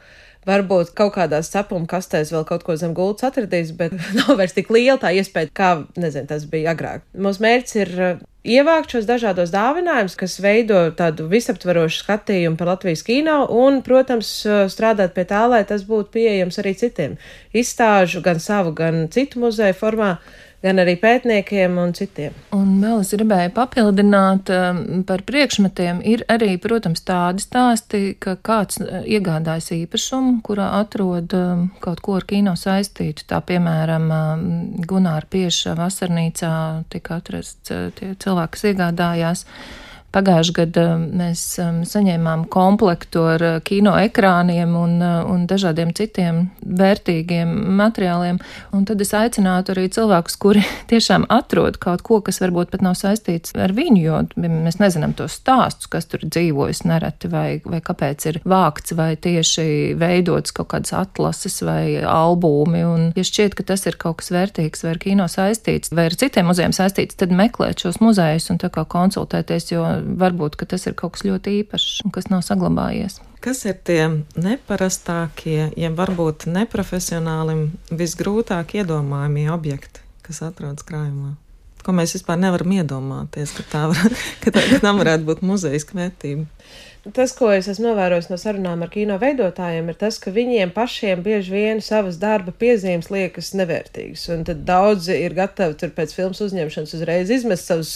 Varbūt 0.47 0.93
kaut 0.95 1.11
kādās 1.17 1.49
cepuma 1.51 1.87
kastēs 1.89 2.31
vēl 2.31 2.45
kaut 2.47 2.63
ko 2.63 2.77
zem 2.79 2.93
gultas 2.95 3.27
atradīs, 3.27 3.73
bet 3.75 3.91
nav 4.17 4.37
vairs 4.39 4.55
tik 4.55 4.71
liela 4.71 4.95
tā 5.01 5.11
iespēja, 5.17 5.51
kā, 5.51 5.71
nezinu, 5.99 6.29
tas 6.31 6.45
bija 6.49 6.71
agrāk. 6.73 7.03
Mūsu 7.19 7.43
mērķis 7.43 7.75
ir 7.81 7.91
uh, 7.99 8.21
ievākt 8.47 8.95
šos 8.95 9.07
dažādos 9.09 9.51
dāvinājumus, 9.51 10.15
kas 10.19 10.39
veido 10.39 10.85
tādu 10.95 11.27
visaptvarošu 11.31 12.05
skatījumu 12.05 12.59
par 12.59 12.71
Latvijas 12.71 13.03
kino, 13.03 13.41
un, 13.51 13.81
protams, 13.85 14.31
uh, 14.47 14.63
strādāt 14.71 15.13
pie 15.17 15.27
tā, 15.27 15.43
lai 15.51 15.65
tas 15.67 15.83
būtu 15.87 16.13
pieejams 16.15 16.61
arī 16.63 16.75
citiem 16.79 17.19
izstāžu, 17.51 18.23
gan 18.23 18.39
savu, 18.39 18.71
gan 18.77 19.09
citu 19.11 19.43
muzeju 19.43 19.75
formā 19.75 20.15
gan 20.63 20.81
arī 20.81 20.95
pētniekiem 20.99 21.77
un 21.81 21.93
citiem. 21.95 22.35
Un 22.55 22.77
vēl 22.83 23.01
es 23.03 23.13
gribēju 23.15 23.53
papildināt 23.55 24.51
um, 24.53 24.81
par 25.07 25.23
priekšmetiem. 25.27 26.01
Ir 26.07 26.25
arī, 26.31 26.51
protams, 26.61 27.03
tādi 27.07 27.43
stāsti, 27.43 28.01
ka 28.21 28.35
kāds 28.45 28.81
uh, 28.83 29.01
iegādājas 29.07 29.71
īpašumu, 29.77 30.39
kurā 30.45 30.71
atrod 30.81 31.35
um, 31.37 31.67
kaut 31.83 32.03
ko 32.05 32.19
ar 32.19 32.27
kino 32.29 32.55
saistītu. 32.59 33.27
Tā, 33.29 33.41
piemēram, 33.45 34.09
um, 34.11 34.47
Gunāra 34.89 35.27
Pieša 35.29 35.77
vasarnīcā 35.79 36.53
tika 36.91 37.19
atrasts 37.21 37.75
uh, 37.75 37.87
tie 37.95 38.15
cilvēki, 38.19 38.55
kas 38.57 38.67
iegādājās. 38.73 39.45
Pagājušajā 40.09 40.55
gadā 40.57 40.83
mēs 40.97 41.41
um, 41.61 41.83
saņēmām 41.85 42.47
komplektu 42.49 43.27
ar 43.29 43.43
uh, 43.45 43.57
kino 43.61 43.93
ekrāniem 44.01 44.71
un, 44.73 44.95
uh, 45.05 45.19
un 45.29 45.43
dažādiem 45.45 45.91
citiem 45.93 46.47
vērtīgiem 46.65 47.51
materiāliem. 47.77 48.39
Un 48.73 48.87
tad 48.89 49.03
es 49.05 49.13
aicinātu 49.13 49.75
arī 49.75 49.85
cilvēkus, 49.93 50.37
kuri 50.41 50.63
tiešām 50.91 51.27
atrod 51.29 51.77
kaut 51.83 52.01
ko, 52.07 52.17
kas 52.25 52.41
varbūt 52.41 52.71
pat 52.73 52.85
nav 52.85 52.97
saistīts 52.97 53.53
ar 53.53 53.75
viņu, 53.77 53.99
jo 54.01 54.21
mēs 54.41 54.79
nezinām 54.81 55.13
tos 55.13 55.37
stāstus, 55.37 55.91
kas 55.93 56.09
tur 56.09 56.25
dzīvojas 56.25 56.81
nereti 56.89 57.29
vai, 57.29 57.61
vai 57.61 57.83
kāpēc 57.85 58.27
ir 58.31 58.41
vākts 58.49 58.97
vai 58.97 59.11
tieši 59.13 59.93
veidots 59.99 60.57
kaut 60.57 60.71
kādas 60.73 60.95
atlases 60.97 61.61
vai 61.61 62.01
albumi. 62.01 62.81
Un, 62.81 63.05
ja 63.13 63.27
šķiet, 63.29 63.53
ka 63.53 63.67
tas 63.75 63.85
ir 63.85 63.99
kaut 64.01 64.23
kas 64.23 64.33
vērtīgs 64.33 64.87
vai 64.87 64.95
ar 64.95 65.03
kino 65.05 65.29
saistīts 65.29 65.93
vai 65.93 66.09
ar 66.09 66.17
citiem 66.17 66.49
muzejiem 66.49 66.73
saistīts, 66.73 67.21
tad 67.21 67.29
meklēt 67.29 67.85
šos 67.85 68.01
muzejus 68.01 68.49
un 68.49 68.57
tā 68.65 68.73
kā 68.73 68.87
konsultēties, 68.89 69.69
jo 69.75 69.85
varbūt 69.99 70.57
tas 70.69 70.87
ir 70.87 70.95
kaut 70.97 71.15
kas 71.15 71.25
ļoti 71.27 71.59
īpašs 71.63 72.05
un 72.05 72.13
kas 72.15 72.29
nav 72.31 72.43
saglabājies. 72.47 73.19
Kas 73.43 73.63
ir 73.69 73.77
tie 73.87 74.01
neparastākie, 74.35 75.71
ja 75.79 75.91
varbūt 75.95 76.49
neprofesionālim 76.51 77.69
visgrūtāk 77.91 78.75
iedomājamie 78.81 79.47
objekti, 79.53 80.03
kas 80.25 80.41
atrodas 80.43 80.83
krājumā? 80.87 81.37
Ko 81.79 81.95
mēs 81.95 82.17
vispār 82.17 82.35
nevaram 82.41 82.73
iedomāties, 82.75 83.53
ka 83.55 83.63
tā, 83.71 83.85
var, 83.93 84.17
ka 84.43 84.51
tā, 84.51 84.65
ka 84.73 84.81
tā 84.83 84.93
varētu 84.97 85.29
būt 85.29 85.45
muzeja 85.47 85.79
vērtība. 85.95 86.49
Tas, 87.15 87.31
ko 87.31 87.47
es 87.55 87.69
esmu 87.71 87.93
novērojis 87.93 88.27
no 88.27 88.35
sarunām 88.37 88.81
ar 88.83 88.89
kino 88.91 89.15
veidotājiem, 89.21 89.87
ir 89.87 89.97
tas, 90.01 90.17
ka 90.19 90.33
viņiem 90.35 90.73
pašiem 90.75 91.21
bieži 91.23 91.53
vien 91.53 91.79
savas 91.81 92.19
darba 92.19 92.51
piezīmes 92.51 93.07
liekas 93.13 93.53
nevērtīgas. 93.55 94.25
Un 94.35 94.43
tad 94.49 94.65
daudzi 94.67 95.15
ir 95.15 95.37
gatavi 95.37 95.77
tur 95.79 95.93
pēc 95.95 96.13
filmas 96.17 96.43
uzņemšanas 96.43 96.97
uzreiz 96.99 97.31
izmest 97.31 97.71
savus 97.71 97.93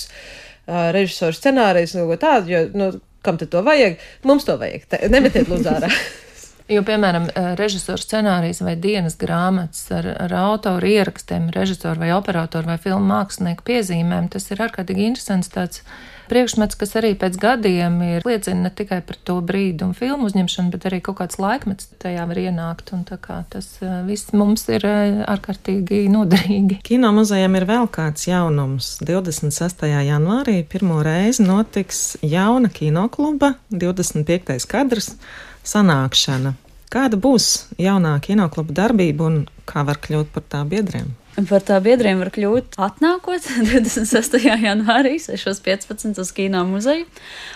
režisoru 0.68 1.36
scenārijus 1.36 1.96
un 1.98 2.08
ko 2.08 2.20
tādu, 2.20 2.54
jo, 2.54 2.66
nu, 2.78 2.92
kam 3.24 3.40
tad 3.40 3.52
to 3.54 3.64
vajag? 3.66 3.98
Mums 4.28 4.48
to 4.48 4.58
vajag. 4.60 4.88
Nemetiet 5.12 5.52
lūdzu 5.52 5.74
ārā. 5.78 5.92
Jo, 6.72 6.80
piemēram, 6.88 7.28
režisora 7.60 8.00
scenārijas 8.00 8.62
vai 8.64 8.78
dienas 8.80 9.18
grāmatas 9.20 9.84
ar, 9.92 10.08
ar 10.28 10.36
autoru 10.46 10.88
ierakstiem, 10.88 11.50
režisoru 11.52 12.06
vai 12.06 12.14
operatoru 12.16 12.72
vai 12.72 12.80
filmu 12.80 13.04
mākslinieku 13.10 13.66
piezīmēm, 13.68 14.30
tas 14.32 14.48
ir 14.54 14.64
ārkārtīgi 14.64 15.10
interesants 15.10 15.52
tāds 15.52 15.84
priekšmets, 16.32 16.78
kas 16.80 16.96
arī 17.00 17.14
pēc 17.20 17.38
gadiem 17.42 18.00
ir 18.06 18.26
liecina 18.28 18.68
ne 18.68 18.72
tikai 18.74 19.02
par 19.06 19.20
to 19.28 19.36
brīdi 19.46 19.86
un 19.86 19.94
filmu 19.98 20.30
uzņemšanu, 20.30 20.72
bet 20.74 20.88
arī 20.90 21.02
kaut 21.04 21.20
kāds 21.20 21.40
laikmets 21.42 21.90
tajā 22.02 22.26
var 22.30 22.40
ienākt. 22.40 22.94
Un 22.96 23.04
tā 23.08 23.20
kā 23.22 23.42
tas 23.54 23.68
eh, 23.84 24.00
viss 24.08 24.34
mums 24.36 24.66
ir 24.72 24.86
eh, 24.88 25.22
ārkārtīgi 25.30 26.06
noderīgi. 26.14 26.80
Kino 26.88 27.14
muzejam 27.16 27.60
ir 27.60 27.68
vēl 27.70 27.90
kāds 27.94 28.28
jaunums. 28.30 28.96
26. 29.04 29.88
janvārī 30.08 30.62
pirmo 30.70 31.02
reizi 31.06 31.46
notiks 31.46 32.04
jauna 32.24 32.72
kinokluba 32.74 33.56
25. 33.74 34.58
kadrs 34.70 35.14
sanākšana. 35.68 36.54
Kāda 36.94 37.18
būs 37.18 37.50
jaunā 37.82 38.14
kinokluba 38.22 38.76
darbība 38.84 39.26
un 39.30 39.38
kā 39.70 39.82
var 39.88 39.98
kļūt 40.04 40.34
par 40.36 40.46
tā 40.50 40.62
biedriem? 40.70 41.14
Par 41.34 41.64
tā 41.66 41.80
biedriem 41.82 42.20
var 42.22 42.30
kļūt 42.30 42.76
atnākot 42.78 43.48
26. 43.66 44.36
janvārī 44.62 45.16
6.15 45.18 46.20
uz 46.22 46.32
kino 46.36 46.62
muzeju, 46.70 47.08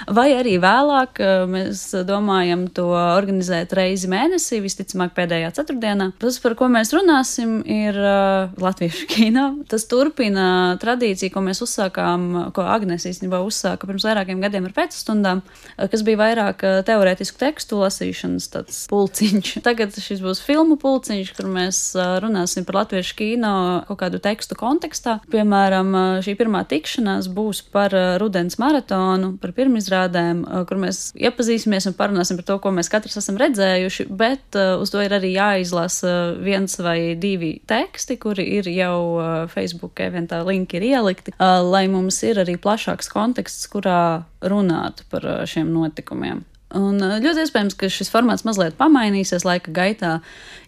vai 0.10 0.32
arī 0.34 0.56
vēlāk 0.62 1.22
mēs 1.52 1.84
domājam 2.08 2.66
to 2.74 2.88
organizēt 2.98 3.76
reizi 3.78 4.10
mēnesī, 4.10 4.64
visticamāk 4.64 5.14
pēdējā 5.18 5.52
ceturtdienā. 5.60 6.10
Tas, 6.18 6.40
par 6.42 6.56
ko 6.58 6.72
mēs 6.74 6.90
runāsim, 6.96 7.60
ir 7.70 8.00
uh, 8.02 8.56
latviešu 8.58 9.06
kino. 9.12 9.46
Tas 9.70 9.86
turpina 9.92 10.74
tradīciju, 10.82 11.36
ko 11.36 11.46
mēs 11.46 11.62
uzsākām, 11.62 12.26
ko 12.58 12.66
Agnes 12.66 13.06
īstenībā 13.06 13.44
uzsāka 13.46 13.86
pirms 13.86 14.08
vairākiem 14.10 14.42
gadiem 14.42 14.66
ar 14.72 14.76
pēcstundām, 14.80 15.44
kas 15.78 16.06
bija 16.08 16.24
vairāk 16.24 16.66
teorētisku 16.90 17.38
tekstu 17.46 17.84
lasīšanas 17.84 18.50
tāds 18.58 18.82
pulciņš. 18.90 19.54
Tagad 19.70 19.94
šis 20.02 20.26
būs 20.26 20.42
filmu 20.42 20.82
pulciņš, 20.82 21.34
kur 21.38 21.54
mēs 21.54 21.86
runāsim 22.26 22.66
par 22.66 22.82
latviešu 22.82 23.22
kino 23.22 23.56
kaut 23.88 24.00
kādu 24.02 24.20
tekstu 24.24 24.58
kontekstā. 24.60 25.18
Piemēram, 25.34 25.94
šī 26.26 26.36
pirmā 26.40 26.64
tikšanās 26.70 27.30
būs 27.34 27.64
par 27.74 27.94
rudens 28.22 28.58
maratonu, 28.62 29.34
par 29.42 29.54
pirmizrādēm, 29.58 30.44
kur 30.70 30.82
mēs 30.82 31.12
iepazīsimies 31.18 31.90
un 31.92 31.98
parunāsim 31.98 32.40
par 32.40 32.48
to, 32.50 32.58
ko 32.64 32.74
mēs 32.76 32.92
katrs 32.94 33.20
esam 33.22 33.40
redzējuši, 33.42 34.08
bet 34.10 34.58
uz 34.58 34.94
to 34.94 35.04
ir 35.06 35.16
arī 35.18 35.34
jāizlasa 35.36 36.16
viens 36.44 36.78
vai 36.82 37.16
divi 37.20 37.58
teksti, 37.68 38.20
kuri 38.22 38.48
ir 38.60 38.70
jau 38.74 39.48
Facebook 39.54 40.00
eventā 40.04 40.42
linki 40.48 40.80
ir 40.80 40.90
ielikti, 40.94 41.36
lai 41.40 41.86
mums 41.92 42.22
ir 42.28 42.44
arī 42.44 42.58
plašāks 42.62 43.12
konteksts, 43.14 43.70
kurā 43.72 44.26
runāt 44.42 45.06
par 45.12 45.26
šiem 45.50 45.74
notikumiem. 45.74 46.46
Un 46.76 47.00
eh, 47.00 47.18
ļoti 47.24 47.46
iespējams, 47.46 47.76
ka 47.80 47.90
šis 47.92 48.12
formāts 48.12 48.44
mazliet 48.48 48.76
pamainīsies 48.80 49.46
laika 49.48 49.72
gaitā. 49.72 50.18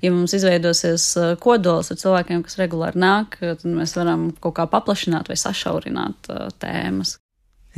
Ja 0.04 0.12
mums 0.16 0.36
izveidosies 0.38 1.12
eh, 1.20 1.34
kodols 1.44 1.92
ar 1.92 2.00
cilvēkiem, 2.00 2.44
kas 2.46 2.60
regulāri 2.62 3.02
nāk, 3.02 3.40
tad 3.42 3.66
mēs 3.68 3.98
varam 4.00 4.30
kaut 4.40 4.56
kā 4.60 4.68
paplašināt 4.72 5.32
vai 5.32 5.40
sašaurināt 5.40 6.32
tēmas. 6.62 7.18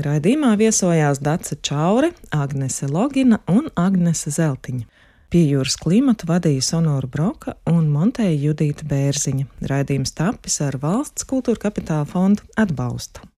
Raidījumā 0.01 0.53
viesojās 0.57 1.19
Dace 1.21 1.57
Čaure, 1.65 2.13
Agnese 2.31 2.87
Logina 2.87 3.41
un 3.51 3.67
Agnese 3.75 4.31
Zeltiņa. 4.31 4.87
Pie 5.31 5.45
jūras 5.47 5.77
klimatu 5.79 6.27
vadīja 6.27 6.63
Sonora 6.65 7.07
Broka 7.07 7.53
un 7.69 7.85
Monteja 7.91 8.33
Judīta 8.35 8.83
Bērziņa. 8.87 9.45
Raidījums 9.71 10.11
tapis 10.17 10.59
ar 10.63 10.75
valsts 10.81 11.27
kultūra 11.27 11.69
kapitāla 11.69 12.07
fondu 12.09 12.43
atbalstu. 12.59 13.23